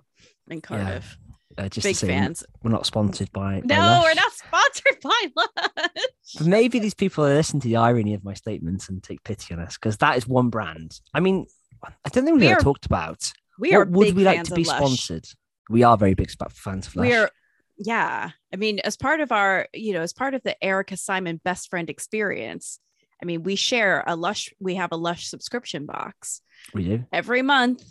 [0.49, 1.17] in cardiff.
[1.57, 2.43] Uh, just big fans.
[2.63, 6.47] we're not sponsored by no by we're not sponsored by lush.
[6.47, 9.59] Maybe these people are listening to the irony of my statements and take pity on
[9.59, 10.99] us because that is one brand.
[11.13, 11.47] I mean
[11.83, 15.27] i don't think we, we talked about we are would we like to be sponsored.
[15.69, 17.07] We are very big fans of Lush.
[17.07, 17.29] We are
[17.77, 18.31] yeah.
[18.53, 21.69] I mean as part of our you know as part of the erica simon best
[21.69, 22.79] friend experience
[23.21, 26.41] i mean we share a lush we have a lush subscription box
[26.73, 27.05] we do.
[27.11, 27.83] every month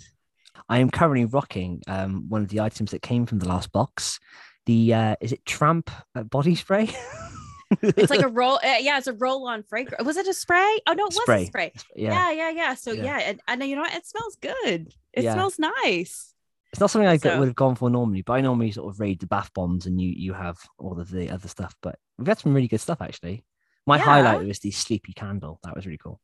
[0.68, 4.18] i am currently rocking um, one of the items that came from the last box
[4.66, 6.90] the uh, is it tramp uh, body spray
[7.82, 10.78] it's like a roll uh, yeah it's a roll on fragrance was it a spray
[10.86, 11.38] oh no it spray.
[11.38, 12.74] was a spray yeah yeah yeah, yeah.
[12.74, 15.32] so yeah, yeah and, and you know what it smells good it yeah.
[15.32, 16.34] smells nice
[16.72, 19.00] it's not something I so, would have gone for normally, but I normally sort of
[19.00, 21.74] raid the bath bombs and you you have all of the other stuff.
[21.80, 23.46] But we've had some really good stuff actually.
[23.86, 25.58] My highlight was the sleepy candle.
[25.62, 26.20] That was really cool.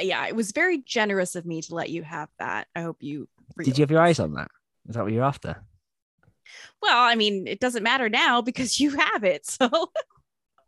[0.00, 2.66] Yeah, it was very generous of me to let you have that.
[2.74, 3.28] I hope you
[3.58, 4.50] did you have your eyes on that?
[4.88, 5.62] Is that what you're after?
[6.82, 9.46] Well, I mean, it doesn't matter now because you have it.
[9.46, 9.68] So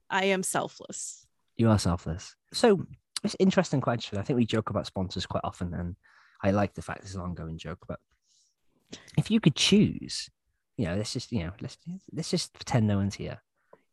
[0.08, 1.26] I am selfless.
[1.56, 2.34] You are selfless.
[2.52, 2.86] So
[3.24, 4.18] it's an interesting question.
[4.18, 5.96] I think we joke about sponsors quite often, and
[6.42, 7.98] I like the fact it's an ongoing joke, but
[9.18, 10.30] if you could choose,
[10.76, 11.78] you know, let's just, you know, let's
[12.12, 13.42] let's just pretend no one's here.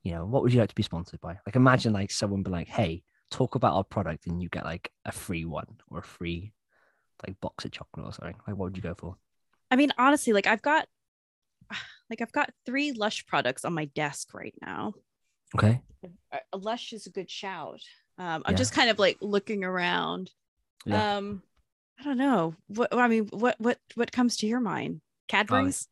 [0.03, 1.39] You know, what would you like to be sponsored by?
[1.45, 4.91] Like, imagine like someone be like, "Hey, talk about our product and you get like
[5.05, 6.53] a free one or a free
[7.25, 9.15] like box of chocolate or something, like what would you go for?
[9.71, 10.87] I mean, honestly, like I've got
[12.09, 14.93] like I've got three Lush products on my desk right now.
[15.55, 15.81] Okay.
[16.31, 17.79] Uh, Lush is a good shout.
[18.17, 18.57] Um, I'm Yeah.
[18.57, 20.29] just kind of like looking around.
[20.85, 21.17] Yeah.
[21.17, 21.41] Um,
[21.99, 22.55] I don't know.
[22.67, 25.01] What I mean, what what what comes to your mind?
[25.27, 25.87] Cadbury's.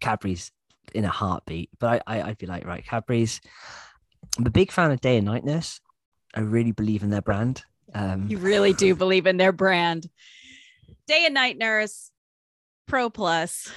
[0.00, 0.50] Cadbury's
[0.94, 1.70] in a heartbeat.
[1.78, 3.40] But I, I I'd be like, right, Cadbury's.
[4.38, 5.80] I'm a big fan of Day and Night Nurse.
[6.34, 7.64] I really believe in their brand.
[7.94, 10.08] Um, You really do believe in their brand.
[11.06, 12.10] Day and Night Nurse,
[12.86, 13.70] Pro Plus.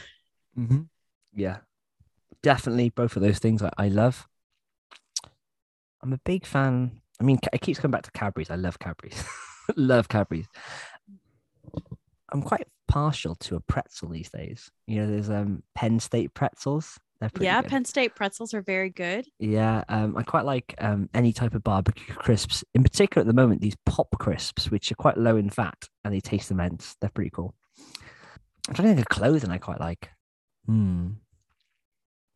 [0.58, 0.88] mhm.
[1.34, 1.58] Yeah,
[2.42, 4.28] definitely both of those things I, I love.
[6.02, 7.02] I'm a big fan.
[7.20, 8.50] I mean, it keeps coming back to Cadbury's.
[8.50, 9.22] I love Cadbury's.
[9.76, 10.48] love Cadbury's.
[12.32, 14.70] I'm quite partial to a pretzel these days.
[14.88, 17.00] You know, there's um Penn State pretzels.
[17.40, 17.70] Yeah, good.
[17.70, 19.28] Penn State pretzels are very good.
[19.40, 22.64] Yeah, um, I quite like um, any type of barbecue crisps.
[22.74, 26.14] In particular, at the moment, these pop crisps, which are quite low in fat and
[26.14, 26.96] they taste immense.
[27.00, 27.56] They're pretty cool.
[28.68, 30.10] I'm trying to think of clothing I quite like.
[30.66, 31.12] Hmm.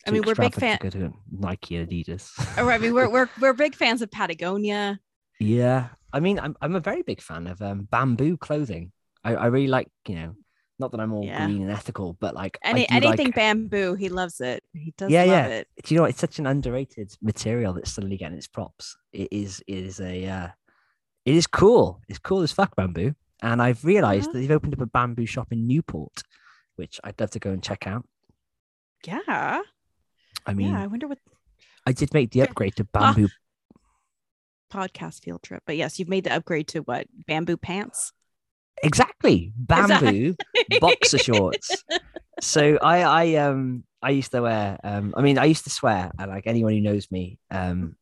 [0.07, 0.91] I mean, we're big extravagant fan.
[0.91, 2.57] to go to Nike, Adidas.
[2.57, 4.99] Or I mean, we're we're we're big fans of Patagonia.
[5.39, 8.91] yeah, I mean, I'm I'm a very big fan of um, bamboo clothing.
[9.23, 10.35] I, I really like, you know,
[10.79, 11.45] not that I'm all Yeah.
[11.45, 14.63] green and ethical, but like Any anything like- bamboo, he loves it.
[14.73, 15.47] He does Yeah, love yeah.
[15.47, 15.67] it.
[15.83, 16.11] do you know what?
[16.11, 18.97] It's such an underrated material that's suddenly getting its props.
[19.11, 20.47] It is it is a uh,
[21.25, 22.01] it is cool.
[22.07, 23.13] It's cool as fuck bamboo.
[23.41, 24.33] And I've realized Uh-huh.
[24.33, 26.23] that they've opened up a bamboo shop in Newport,
[26.75, 28.05] which I'd love to go and check out.
[29.05, 29.61] Yeah.
[30.45, 30.81] I mean, yeah.
[30.83, 31.19] I wonder what
[31.85, 33.13] I did make the upgrade to Ah.
[33.13, 33.29] bamboo.
[34.71, 35.63] podcast field trip.
[35.65, 37.07] But yes, you've made the upgrade to what?
[37.27, 38.11] Bamboo pants?
[38.83, 40.35] Exactly, bamboo
[40.79, 41.83] boxer shorts.
[42.41, 46.09] So I I um I used to wear um I mean I used to swear
[46.17, 47.97] and like anyone who knows me um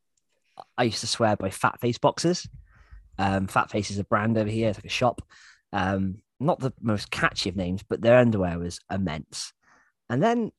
[0.76, 2.48] I used to swear by Fat Face boxers.
[3.18, 4.68] Um, Fat Face is a brand over here.
[4.68, 5.22] It's like a shop.
[5.72, 9.52] Um, not the most catchy of names, but their underwear was immense.
[10.08, 10.52] And then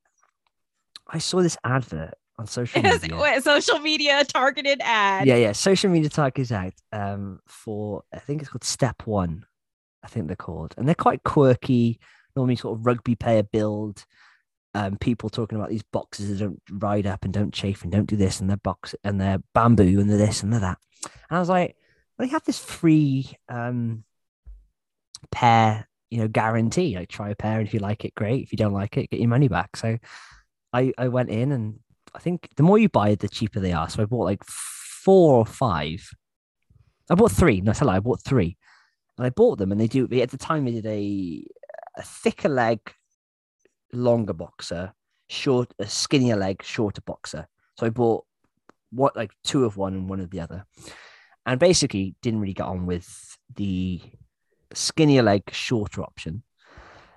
[1.08, 3.18] I saw this advert on social media.
[3.18, 5.28] Wait, Social media targeted ad.
[5.28, 5.54] Yeah, yeah.
[5.54, 9.46] Social media targets out um, for I think it's called Step One.
[10.04, 12.00] I think they're called, and they're quite quirky.
[12.36, 14.06] Normally, sort of rugby player build.
[14.76, 18.06] Um, people talking about these boxes that don't ride up and don't chafe and don't
[18.06, 20.78] do this and they're box and they're bamboo and they're this and they're that.
[21.04, 21.76] And I was like,
[22.18, 24.04] well, they have this free um,
[25.32, 26.96] pair, you know, guarantee.
[26.96, 28.44] Like, try a pair, and if you like it, great.
[28.44, 29.76] If you don't like it, get your money back.
[29.76, 29.98] So,
[30.74, 31.80] I I went in and
[32.14, 33.90] I think the more you buy, the cheaper they are.
[33.90, 36.10] So I bought like four or five.
[37.10, 37.62] I bought three.
[37.62, 38.58] No, lie, I bought three,
[39.20, 39.74] and I bought them.
[39.74, 41.46] And they do at the time they did a
[41.98, 42.80] a thicker leg,
[43.92, 44.94] longer boxer,
[45.28, 47.48] short a skinnier leg, shorter boxer.
[47.78, 48.24] So I bought
[48.92, 50.66] what like two of one and one of the other,
[51.46, 54.02] and basically didn't really get on with the
[54.74, 56.44] skinnier leg, shorter option.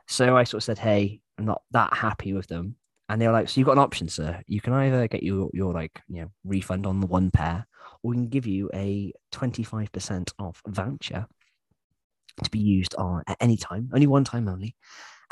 [0.09, 2.75] So I sort of said, "Hey, I'm not that happy with them."
[3.09, 4.43] And they were like, "So you've got an option, sir.
[4.49, 7.65] You can either get your your like you know refund on the one pair,
[8.03, 11.29] or we can give you a twenty five percent off voucher
[12.43, 14.77] to be used on at any time, only one time only,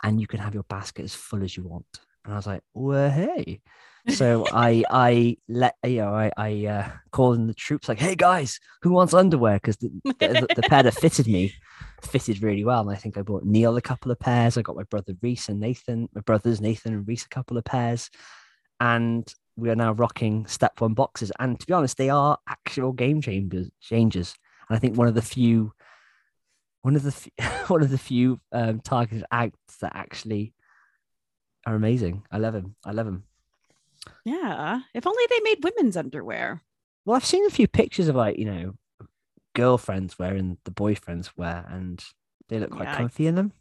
[0.03, 1.87] and you can have your basket as full as you want."
[2.25, 3.61] And I was like, "Well, hey."
[4.09, 8.15] So I I let you know I I uh, called in the troops like, "Hey
[8.15, 11.53] guys, who wants underwear?" Because the, the, the pair that fitted me
[12.03, 12.81] fitted really well.
[12.81, 14.57] And I think I bought Neil a couple of pairs.
[14.57, 17.65] I got my brother Reese and Nathan, my brothers Nathan and Reese a couple of
[17.65, 18.11] pairs.
[18.81, 21.31] And we are now rocking step one boxes.
[21.39, 24.35] And to be honest, they are actual game changers changers.
[24.69, 25.73] And I think one of the few
[26.83, 30.55] one of the f- one of the few um, targeted acts that actually
[31.67, 32.23] are amazing.
[32.31, 32.75] I love him.
[32.85, 33.25] I love him.
[34.25, 34.81] Yeah.
[34.95, 36.63] If only they made women's underwear.
[37.05, 38.75] Well, I've seen a few pictures of like, you know,
[39.55, 42.03] girlfriends wearing the boyfriends wear and
[42.49, 43.53] they look quite Yeah, I- comfy in them.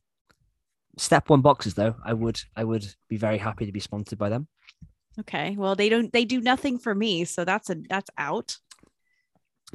[0.97, 4.27] Step one boxes though, I would I would be very happy to be sponsored by
[4.29, 4.47] them.
[5.19, 5.55] Okay.
[5.57, 8.57] Well, they don't they do nothing for me, so that's a that's out.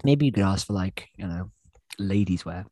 [0.03, 1.51] Maybe you could ask for like, you know,
[1.99, 2.67] ladies wear.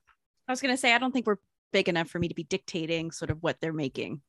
[0.49, 1.39] I was gonna say I don't think we're
[1.73, 4.21] big enough for me to be dictating sort of what they're making.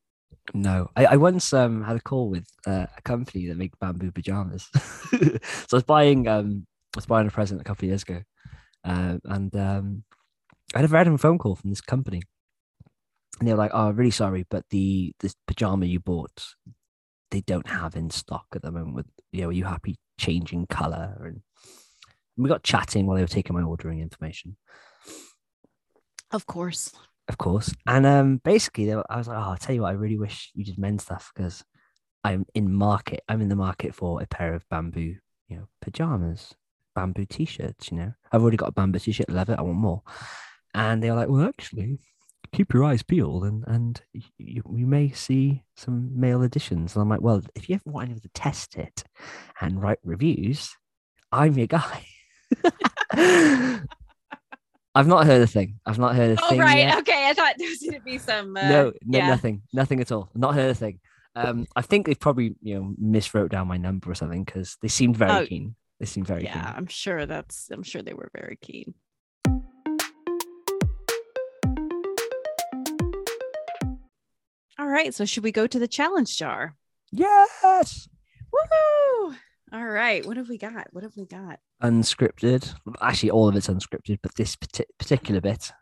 [0.52, 0.90] No.
[0.96, 4.68] I, I once um had a call with uh, a company that make bamboo pajamas.
[4.74, 5.38] so
[5.72, 8.22] I was buying um I was buying a present a couple of years ago.
[8.84, 10.04] Uh, and um
[10.74, 12.22] I had a random phone call from this company.
[13.38, 16.54] And they were like, Oh, really sorry, but the this pajama you bought,
[17.30, 20.66] they don't have in stock at the moment with you know, are you happy changing
[20.66, 21.16] colour?
[21.24, 21.42] And
[22.36, 24.56] we got chatting while they were taking my ordering information.
[26.34, 26.92] Of course.
[27.28, 27.72] of course.
[27.86, 30.50] And um, basically, were, I was like, oh, I'll tell you what, I really wish
[30.54, 31.64] you did men's stuff because
[32.24, 33.22] I'm in market.
[33.28, 35.16] I'm in the market for a pair of bamboo,
[35.48, 36.54] you know, pajamas.
[36.94, 37.90] bamboo t-shirts.
[37.92, 39.26] You know, I've already got a bamboo t-shirt.
[39.30, 39.58] I love it.
[39.58, 40.02] I want more.
[40.74, 42.00] And they were like, well, actually,
[42.52, 44.02] keep your eyes peeled, and and
[44.38, 46.96] you, you may see some male editions.
[46.96, 49.04] And I'm like, well, if you ever want anyone to test it
[49.60, 50.76] and write reviews,
[51.30, 52.06] I'm your guy.
[54.94, 55.80] I've not heard a thing.
[55.84, 56.44] I've not heard a thing.
[56.46, 56.60] Oh thing.
[56.60, 56.98] right, yet.
[56.98, 57.28] okay.
[57.28, 58.56] I thought there was gonna be some.
[58.56, 59.26] Uh, no, no, yeah.
[59.28, 60.30] nothing, nothing at all.
[60.34, 61.00] Not heard a thing.
[61.36, 64.88] Um, I think they've probably you know miswrote down my number or something because they
[64.88, 65.74] seemed very Oh, keen.
[65.98, 66.62] They seemed very Yeah, keen.
[66.62, 66.74] Yeah.
[66.76, 67.70] I'm sure that's.
[67.72, 68.94] I'm sure they were very keen.
[74.78, 76.74] All right, so should we go to the challenge jar?
[77.12, 78.08] Yes.
[78.52, 79.36] Woohoo!
[79.74, 80.86] All right, what have we got?
[80.92, 81.58] What have we got?
[81.82, 82.72] Unscripted.
[83.00, 85.72] Actually, all of it's unscripted, but this particular bit.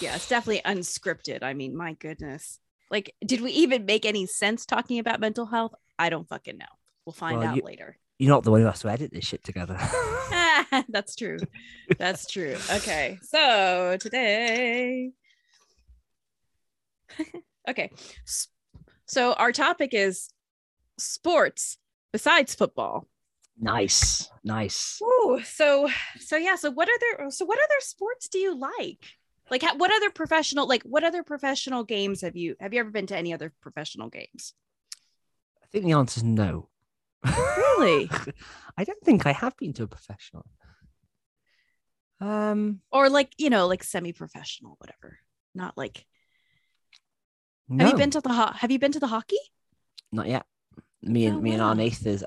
[0.00, 1.42] Yeah, it's definitely unscripted.
[1.42, 2.60] I mean, my goodness.
[2.88, 5.74] Like, did we even make any sense talking about mental health?
[5.98, 6.66] I don't fucking know.
[7.04, 7.98] We'll find Well, out you- later.
[8.20, 9.76] You're not the one who has to edit this shit together.
[10.88, 11.38] That's true.
[11.98, 12.56] That's true.
[12.70, 13.18] Okay.
[13.22, 15.10] So today.
[17.68, 17.90] okay.
[19.06, 20.28] So our topic is
[20.96, 21.78] sports
[22.12, 23.08] besides football.
[23.58, 25.00] Nice, nice.
[25.02, 25.88] Ooh, so
[26.18, 29.04] so yeah, so what other so what other sports do you like?
[29.50, 33.06] Like what other professional like what other professional games have you have you ever been
[33.08, 34.54] to any other professional games?
[35.62, 36.68] I think the answer is no.
[37.24, 38.10] Really?
[38.76, 40.44] I don't think I have been to a professional.
[42.20, 45.18] Um, Or like, you know, like semi-professional whatever.
[45.54, 46.04] Not like
[47.68, 49.38] no, Have you been to the ho- have you been to the hockey?
[50.10, 50.44] not yet.
[51.02, 51.76] Me and Oh, me and our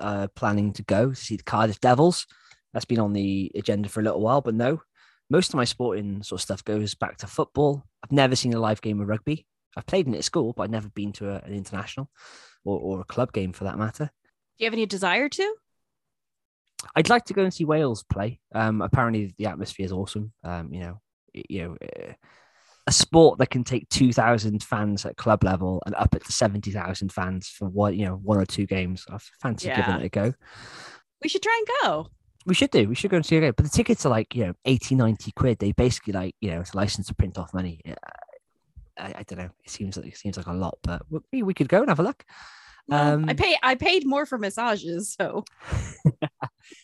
[0.00, 2.26] are planning to go to see the Cardiff Devils.
[2.72, 4.82] That's been on the agenda for a little while, but no.
[5.28, 7.84] Most of my sporting sort of stuff goes back to football.
[8.04, 9.46] I've never seen a live game of rugby.
[9.76, 12.10] I've played in it at school, but I've never been to a, an international
[12.64, 14.04] or, or a club game for that matter.
[14.04, 15.54] Do you have any desire to?
[16.94, 18.40] I'd like to go and see Wales play.
[18.54, 20.32] Um, apparently the atmosphere is awesome.
[20.44, 21.00] Um, you know,
[21.32, 22.12] you know, uh,
[22.86, 26.32] a sport that can take two thousand fans at club level and up it to
[26.32, 29.04] seventy thousand fans for one, you know, one or two games.
[29.10, 29.76] I fancy Yeah.
[29.76, 30.34] giving it a go.
[31.22, 32.06] We should try and go.
[32.44, 32.88] We should do.
[32.88, 33.54] We should go and see a game.
[33.56, 35.58] But the tickets are like you know 80, 90 quid.
[35.58, 37.80] They basically like you know it's a license to print off money.
[38.98, 39.50] I, I don't know.
[39.64, 41.98] It seems like it seems like a lot, but we, we could go and have
[41.98, 42.24] a look.
[42.90, 45.44] Um, I pay I paid more for massages, so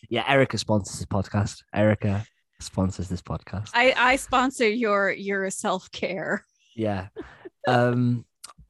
[0.08, 1.62] Yeah, Erica sponsors this podcast.
[1.72, 2.26] Erica
[2.64, 3.70] sponsors this podcast.
[3.74, 6.44] I I sponsor your your self-care.
[6.74, 7.08] Yeah.
[7.68, 8.24] Um,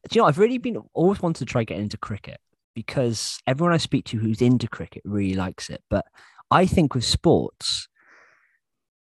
[0.08, 2.40] do you know, I've really been always wanted to try get into cricket
[2.74, 5.82] because everyone I speak to who's into cricket really likes it.
[5.88, 6.04] But
[6.50, 7.88] I think with sports,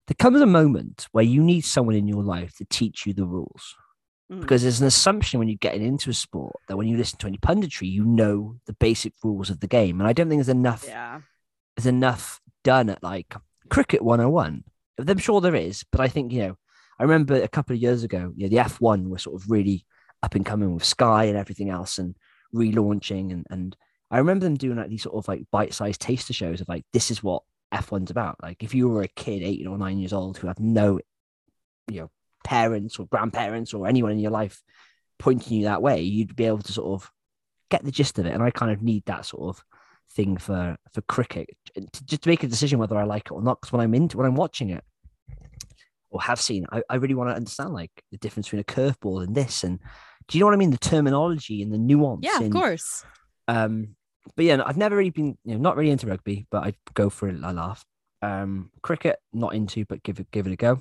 [0.08, 3.26] there comes a moment where you need someone in your life to teach you the
[3.26, 3.76] rules.
[4.32, 4.40] Mm.
[4.40, 7.26] Because there's an assumption when you get into a sport that when you listen to
[7.26, 10.00] any punditry, you know the basic rules of the game.
[10.00, 11.20] And I don't think there's enough Yeah.
[11.76, 13.34] there's enough done at like
[13.70, 14.64] cricket 101.
[14.98, 16.56] I'm sure there is, but I think, you know,
[16.98, 19.86] I remember a couple of years ago, you know, the F1 was sort of really
[20.22, 22.16] up and coming with Sky and everything else and
[22.54, 23.32] relaunching.
[23.32, 23.76] And, and
[24.10, 26.84] I remember them doing like these sort of like bite sized taster shows of like,
[26.92, 27.42] this is what
[27.72, 28.36] F1's about.
[28.42, 30.98] Like, if you were a kid, eight or nine years old, who had no,
[31.88, 32.10] you know,
[32.44, 34.60] parents or grandparents or anyone in your life
[35.18, 37.10] pointing you that way, you'd be able to sort of
[37.70, 38.34] get the gist of it.
[38.34, 39.64] And I kind of need that sort of
[40.12, 43.42] thing for for cricket to, just to make a decision whether I like it or
[43.42, 43.60] not.
[43.60, 44.82] Because when I'm into when I'm watching it
[46.10, 49.22] or have seen, I, I really want to understand like the difference between a curveball
[49.22, 49.64] and this.
[49.64, 49.78] And
[50.26, 50.70] do you know what I mean?
[50.70, 52.20] The terminology and the nuance.
[52.22, 53.04] Yeah, of course.
[53.46, 53.96] Um,
[54.36, 57.10] but yeah, I've never really been, you know, not really into rugby, but I'd go
[57.10, 57.84] for a laugh.
[58.20, 60.80] Um, cricket, not into, but give it give it a go.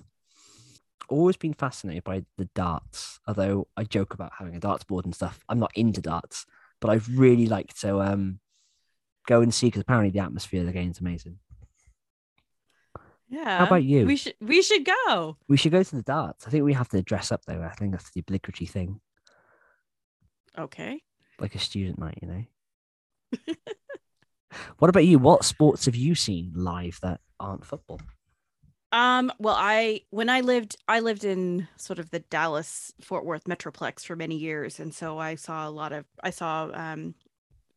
[1.07, 5.15] Always been fascinated by the darts, although I joke about having a darts board and
[5.15, 5.39] stuff.
[5.47, 6.45] I'm not into darts,
[6.81, 8.39] but I'd really like to um
[9.27, 11.37] go and see because apparently the atmosphere of the game's amazing.
[13.29, 13.57] Yeah.
[13.59, 14.05] How about you?
[14.05, 15.37] We should we should go.
[15.47, 16.47] We should go to the darts.
[16.47, 17.61] I think we have to dress up though.
[17.61, 19.01] I think that's the obligatory thing,
[20.57, 21.01] Okay.
[21.39, 22.43] like a student night, you know.
[24.79, 25.19] what about you?
[25.19, 27.99] What sports have you seen live that aren't football?
[28.93, 33.43] Um, well, I when I lived I lived in sort of the Dallas Fort Worth
[33.43, 37.13] Metroplex for many years, and so I saw a lot of I saw um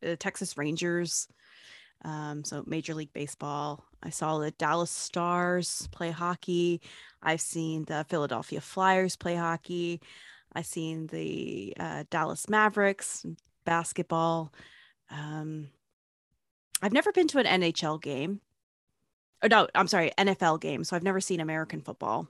[0.01, 1.27] the Texas Rangers,
[2.05, 3.85] um, so Major League Baseball.
[4.03, 6.81] I saw the Dallas Stars play hockey.
[7.23, 10.01] I've seen the Philadelphia Flyers play hockey.
[10.55, 13.25] I've seen the uh, Dallas Mavericks
[13.65, 14.53] basketball.
[15.11, 15.69] Um,
[16.83, 18.41] I've never been to an NHL game.
[19.43, 20.83] Oh no, I'm sorry, NFL game.
[20.85, 22.29] So I've never seen American football,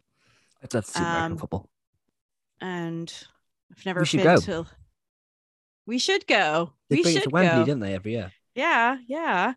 [0.62, 1.68] I'd love to see American Um, football.
[2.60, 3.12] and
[3.70, 4.36] I've never been go.
[4.40, 4.66] to.
[5.86, 6.72] We should go.
[6.88, 7.64] They we bring it should to Wembley, go.
[7.64, 8.32] don't they, every year?
[8.61, 9.54] Yeah, yeah.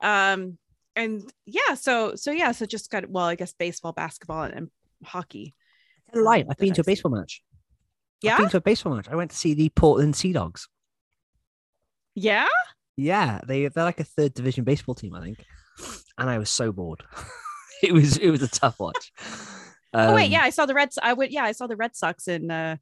[0.00, 0.56] Um,
[0.96, 4.70] and yeah, so so yeah, so just got well, I guess baseball, basketball, and, and
[5.04, 5.54] hockey.
[6.12, 6.40] Tell lie.
[6.40, 7.42] um, I've been to a baseball match.
[8.22, 9.08] Yeah, I've been to a baseball match.
[9.10, 10.68] I went to see the Portland Sea Dogs.
[12.14, 12.46] yeah.
[12.96, 15.44] Yeah, they they're like a third division baseball team, I think.
[16.16, 17.02] And I was so bored.
[17.82, 19.12] it was it was a tough watch.
[19.92, 20.98] oh wait, Um, yeah, I saw the Reds.
[21.02, 22.76] I would, yeah, I saw the Red Sox in uh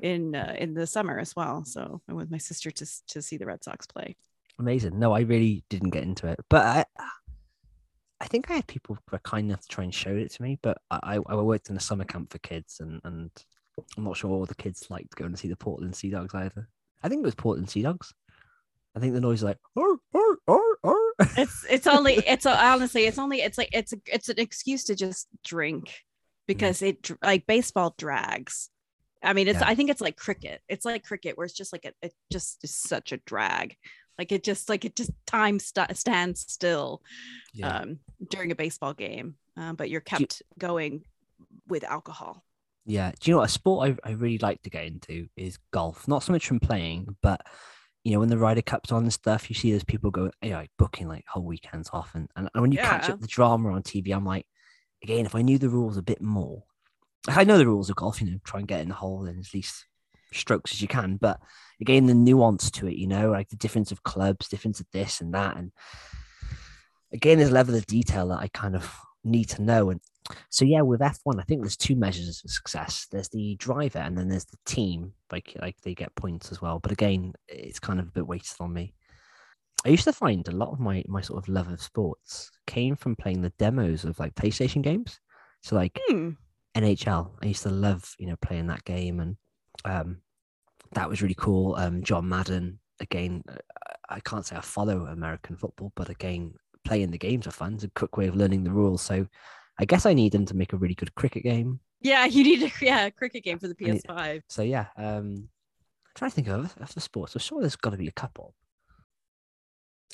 [0.00, 1.64] in uh, in the summer as well.
[1.64, 4.16] So I went with my sister to to see the Red Sox play.
[4.58, 4.98] Amazing.
[4.98, 6.84] No, I really didn't get into it, but I,
[8.20, 10.42] I think I had people who were kind enough to try and show it to
[10.42, 10.58] me.
[10.62, 13.30] But I, I worked in a summer camp for kids, and and
[13.96, 16.68] I'm not sure all the kids liked going to see the Portland Sea Dogs either.
[17.02, 18.12] I think it was Portland Sea Dogs.
[18.96, 20.96] I think the noise is like, "Arr, arr, arr, arr."
[21.36, 24.94] It's it's only it's honestly it's only it's like it's a, it's an excuse to
[24.94, 25.92] just drink mm.
[26.46, 28.70] because it like baseball drags.
[29.22, 29.68] I mean, it's Yeah.
[29.68, 30.60] I think it's like cricket.
[30.68, 33.76] It's like cricket where it's just like a, it just is such a drag.
[34.18, 37.02] Like it just like it just time st- stands still
[37.54, 37.78] yeah.
[37.78, 38.00] um,
[38.30, 41.04] during a baseball game, um, but you're Do you- kept going
[41.68, 42.44] with alcohol.
[42.84, 43.12] Yeah.
[43.20, 43.50] Do you know what?
[43.50, 46.08] A sport I, I really like to get into is golf.
[46.08, 47.46] Not so much from playing, but
[48.02, 50.50] you know, when the Ryder Cup's on and stuff, you see those people go, you
[50.50, 52.14] know, like booking like whole weekends off.
[52.14, 54.46] And, and when you catch up the drama on TV, I'm like,
[55.02, 56.64] again, if I knew the rules a bit more,
[57.26, 59.26] like, I know the rules of golf, you know, try and get in the hole
[59.26, 59.84] in at least
[60.32, 61.16] strokes as you can.
[61.16, 61.40] But
[61.80, 65.20] again, the nuance to it, you know, like the difference of clubs, difference of this
[65.20, 65.56] and that.
[65.56, 65.72] And
[67.12, 68.92] again, there's a level of detail that I kind of
[69.24, 69.90] need to know.
[69.90, 70.00] And
[70.50, 73.06] so yeah, with F1, I think there's two measures of success.
[73.10, 75.12] There's the driver and then there's the team.
[75.32, 76.78] Like like they get points as well.
[76.78, 78.94] But again, it's kind of a bit weighted on me.
[79.86, 82.96] I used to find a lot of my my sort of love of sports came
[82.96, 85.20] from playing the demos of like PlayStation games.
[85.62, 86.30] So like Hmm.
[86.76, 87.32] NHL.
[87.42, 89.36] I used to love, you know, playing that game and
[89.84, 90.18] um
[90.92, 91.74] that was really cool.
[91.76, 93.56] Um John Madden, again, uh,
[94.08, 96.54] I can't say I follow American football, but again,
[96.84, 97.74] playing the games are fun.
[97.74, 99.02] It's a quick way of learning the rules.
[99.02, 99.26] So
[99.78, 101.80] I guess I need them to make a really good cricket game.
[102.00, 104.42] Yeah, you need a yeah a cricket game for the PS5.
[104.48, 105.48] So yeah, um
[106.06, 107.34] I'm trying to think of other, other sports.
[107.34, 108.54] I'm sure there's got to be a couple.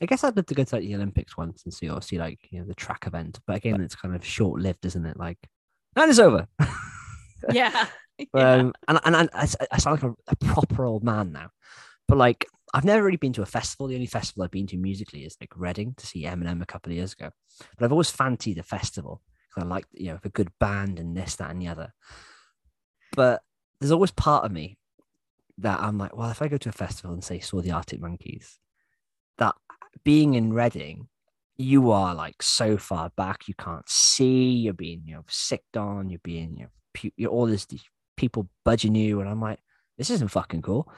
[0.02, 2.18] I guess I'd love to go to like the Olympics once and see or see
[2.18, 5.16] like you know the track event, but again, it's kind of short lived, isn't it?
[5.16, 5.38] Like,
[5.96, 6.48] and it's over.
[7.52, 7.86] Yeah.
[8.34, 8.52] yeah.
[8.52, 11.50] Um, and and, and I, I sound like a, a proper old man now,
[12.08, 13.86] but like I've never really been to a festival.
[13.86, 16.90] The only festival I've been to musically is like Reading to see Eminem a couple
[16.90, 17.30] of years ago.
[17.78, 21.16] But I've always fancied a festival because I like you know a good band and
[21.16, 21.92] this, that, and the other.
[23.14, 23.42] But
[23.80, 24.76] there's always part of me
[25.58, 28.00] that I'm like, well, if I go to a festival and say saw the Arctic
[28.00, 28.58] Monkeys,
[29.38, 29.54] that
[30.02, 31.08] being in Reading,
[31.56, 34.50] you are like so far back, you can't see.
[34.50, 36.10] You're being you know sicked on.
[36.10, 37.66] You're being you pu- you're all this
[38.16, 39.58] people budging you, and I'm like,
[39.98, 40.90] this isn't fucking cool.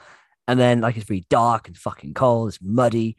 [0.47, 2.49] And then like it's really dark and fucking cold.
[2.49, 3.17] It's muddy,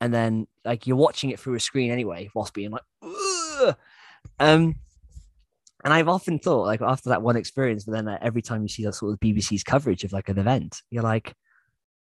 [0.00, 3.76] and then like you're watching it through a screen anyway, whilst being like, Ugh!
[4.38, 4.76] um.
[5.82, 8.84] And I've often thought, like after that one experience, but then every time you see
[8.84, 11.34] that sort of BBC's coverage of like an event, you're like,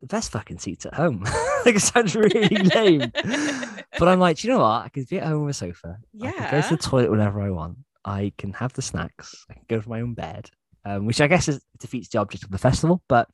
[0.00, 1.22] the best fucking seats at home.
[1.64, 4.84] like it sounds really lame, but I'm like, do you know what?
[4.84, 5.98] I can be at home on a sofa.
[6.12, 7.78] Yeah, I can go to the toilet whenever I want.
[8.04, 9.44] I can have the snacks.
[9.50, 10.50] I can go to my own bed,
[10.84, 13.02] um, which I guess is, defeats the object of the festival.
[13.08, 13.28] But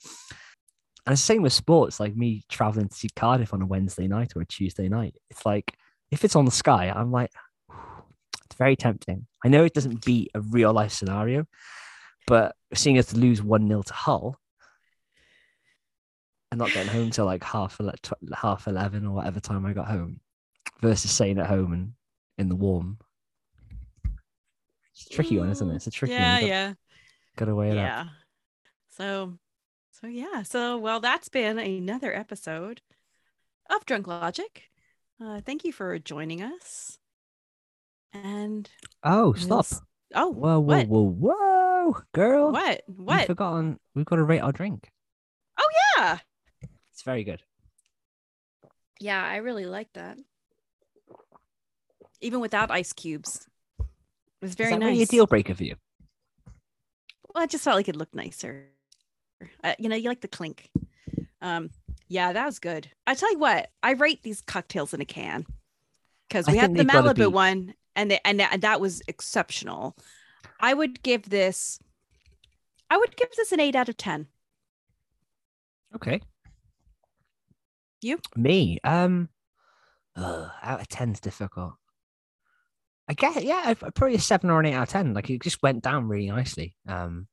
[1.06, 2.00] and it's the same with sports.
[2.00, 5.16] Like me traveling to see Cardiff on a Wednesday night or a Tuesday night.
[5.30, 5.74] It's like
[6.10, 7.30] if it's on the sky, I'm like,
[8.44, 9.26] it's very tempting.
[9.44, 11.46] I know it doesn't beat a real life scenario,
[12.26, 14.38] but seeing us lose one 0 to Hull
[16.50, 17.80] and not getting home till like half
[18.34, 20.20] half eleven or whatever time I got home,
[20.80, 21.92] versus staying at home and
[22.38, 22.98] in the warm.
[24.92, 25.76] It's a tricky one, isn't it?
[25.76, 26.46] It's a tricky yeah, one.
[26.46, 26.72] Yeah.
[27.36, 27.84] Got to weigh it up.
[27.84, 28.04] yeah
[28.88, 29.38] so
[29.90, 32.80] so yeah so well that's been another episode
[33.70, 34.64] of drunk logic
[35.22, 36.98] uh thank you for joining us
[38.14, 38.70] and
[39.02, 39.58] Oh, we'll stop!
[39.60, 39.82] s-
[40.14, 42.52] oh Whoa, whoa, what whoa, whoa, girl!
[42.52, 42.82] what What?
[42.88, 43.78] We've what forgotten.
[43.94, 44.88] We've got to rate our drink.
[45.58, 45.68] Oh
[45.98, 46.18] yeah
[46.92, 47.42] It's very good.
[48.98, 50.16] yeah i really like that
[52.22, 53.46] even without ice cubes
[53.78, 53.84] it
[54.40, 55.76] was very Is that nice really a deal breaker for you?
[57.36, 58.64] Well i just felt like it looked nicer
[59.62, 60.70] uh, you know you like the clink
[61.42, 61.68] um
[62.08, 65.44] yeah that was good i tell you what i rate these cocktails in a can
[66.28, 69.94] because we think the malibu one and the, and, that, and that was exceptional
[70.60, 71.78] i would give this
[72.90, 74.26] i would give this an 8 out of 10
[75.96, 76.20] Okay.
[78.02, 78.18] You?
[78.36, 78.78] Me?
[78.84, 79.30] Um,
[80.14, 81.74] ugh, out of ten's difficult.
[83.08, 85.14] I guess yeah, probably a seven or an eight out of ten.
[85.14, 86.74] Like it just went down really nicely.
[86.88, 87.28] Um,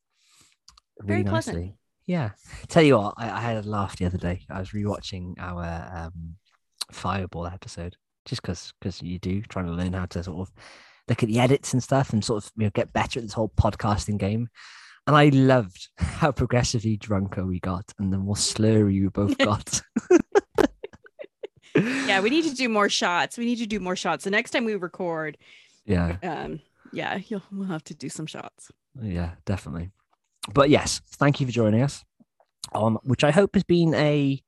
[1.02, 1.58] Very really pleasant.
[1.58, 1.78] nicely.
[2.06, 2.32] Yeah.
[2.68, 4.42] Tell you what, I, I had a laugh the other day.
[4.50, 6.36] I was rewatching our um
[6.92, 7.96] Fireball episode,
[8.26, 10.54] just because because you do trying to learn how to sort of
[11.08, 13.34] look at the edits and stuff and sort of you know get better at this
[13.34, 14.50] whole podcasting game.
[15.08, 19.82] And I loved how progressively drunker we got and the more slurry we both got.
[21.76, 23.38] Yeah, we need to do more shots.
[23.38, 24.24] We need to do more shots.
[24.24, 25.38] The next time we record,
[25.86, 26.62] yeah, um,
[26.92, 28.72] yeah, you'll we'll have to do some shots.
[29.02, 29.92] yeah, definitely.
[30.54, 32.04] But yes, thank you for joining us
[32.74, 34.42] on which I hope has been a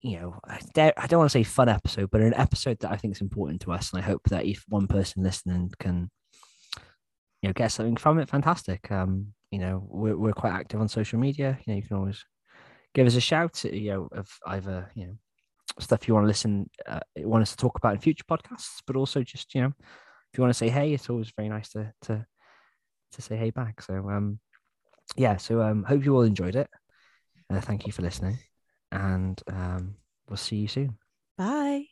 [0.00, 2.96] you know, I I don't want to say fun episode, but an episode that I
[2.96, 6.10] think is important to us, and I hope that if one person listening can,
[7.42, 8.90] you know, get something from it, fantastic.
[8.92, 11.58] Um, you know, we're we're quite active on social media.
[11.66, 12.24] You know, you can always
[12.94, 13.64] give us a shout.
[13.64, 15.14] You know, of either you know
[15.78, 18.96] stuff you want to listen, uh, want us to talk about in future podcasts, but
[18.96, 21.92] also just you know, if you want to say hey, it's always very nice to
[22.02, 22.26] to
[23.12, 23.82] to say hey back.
[23.82, 24.40] So um,
[25.16, 25.36] yeah.
[25.36, 26.68] So um, hope you all enjoyed it.
[27.50, 28.38] Uh, thank you for listening
[28.92, 29.96] and um,
[30.28, 30.98] we'll see you soon.
[31.36, 31.86] Bye.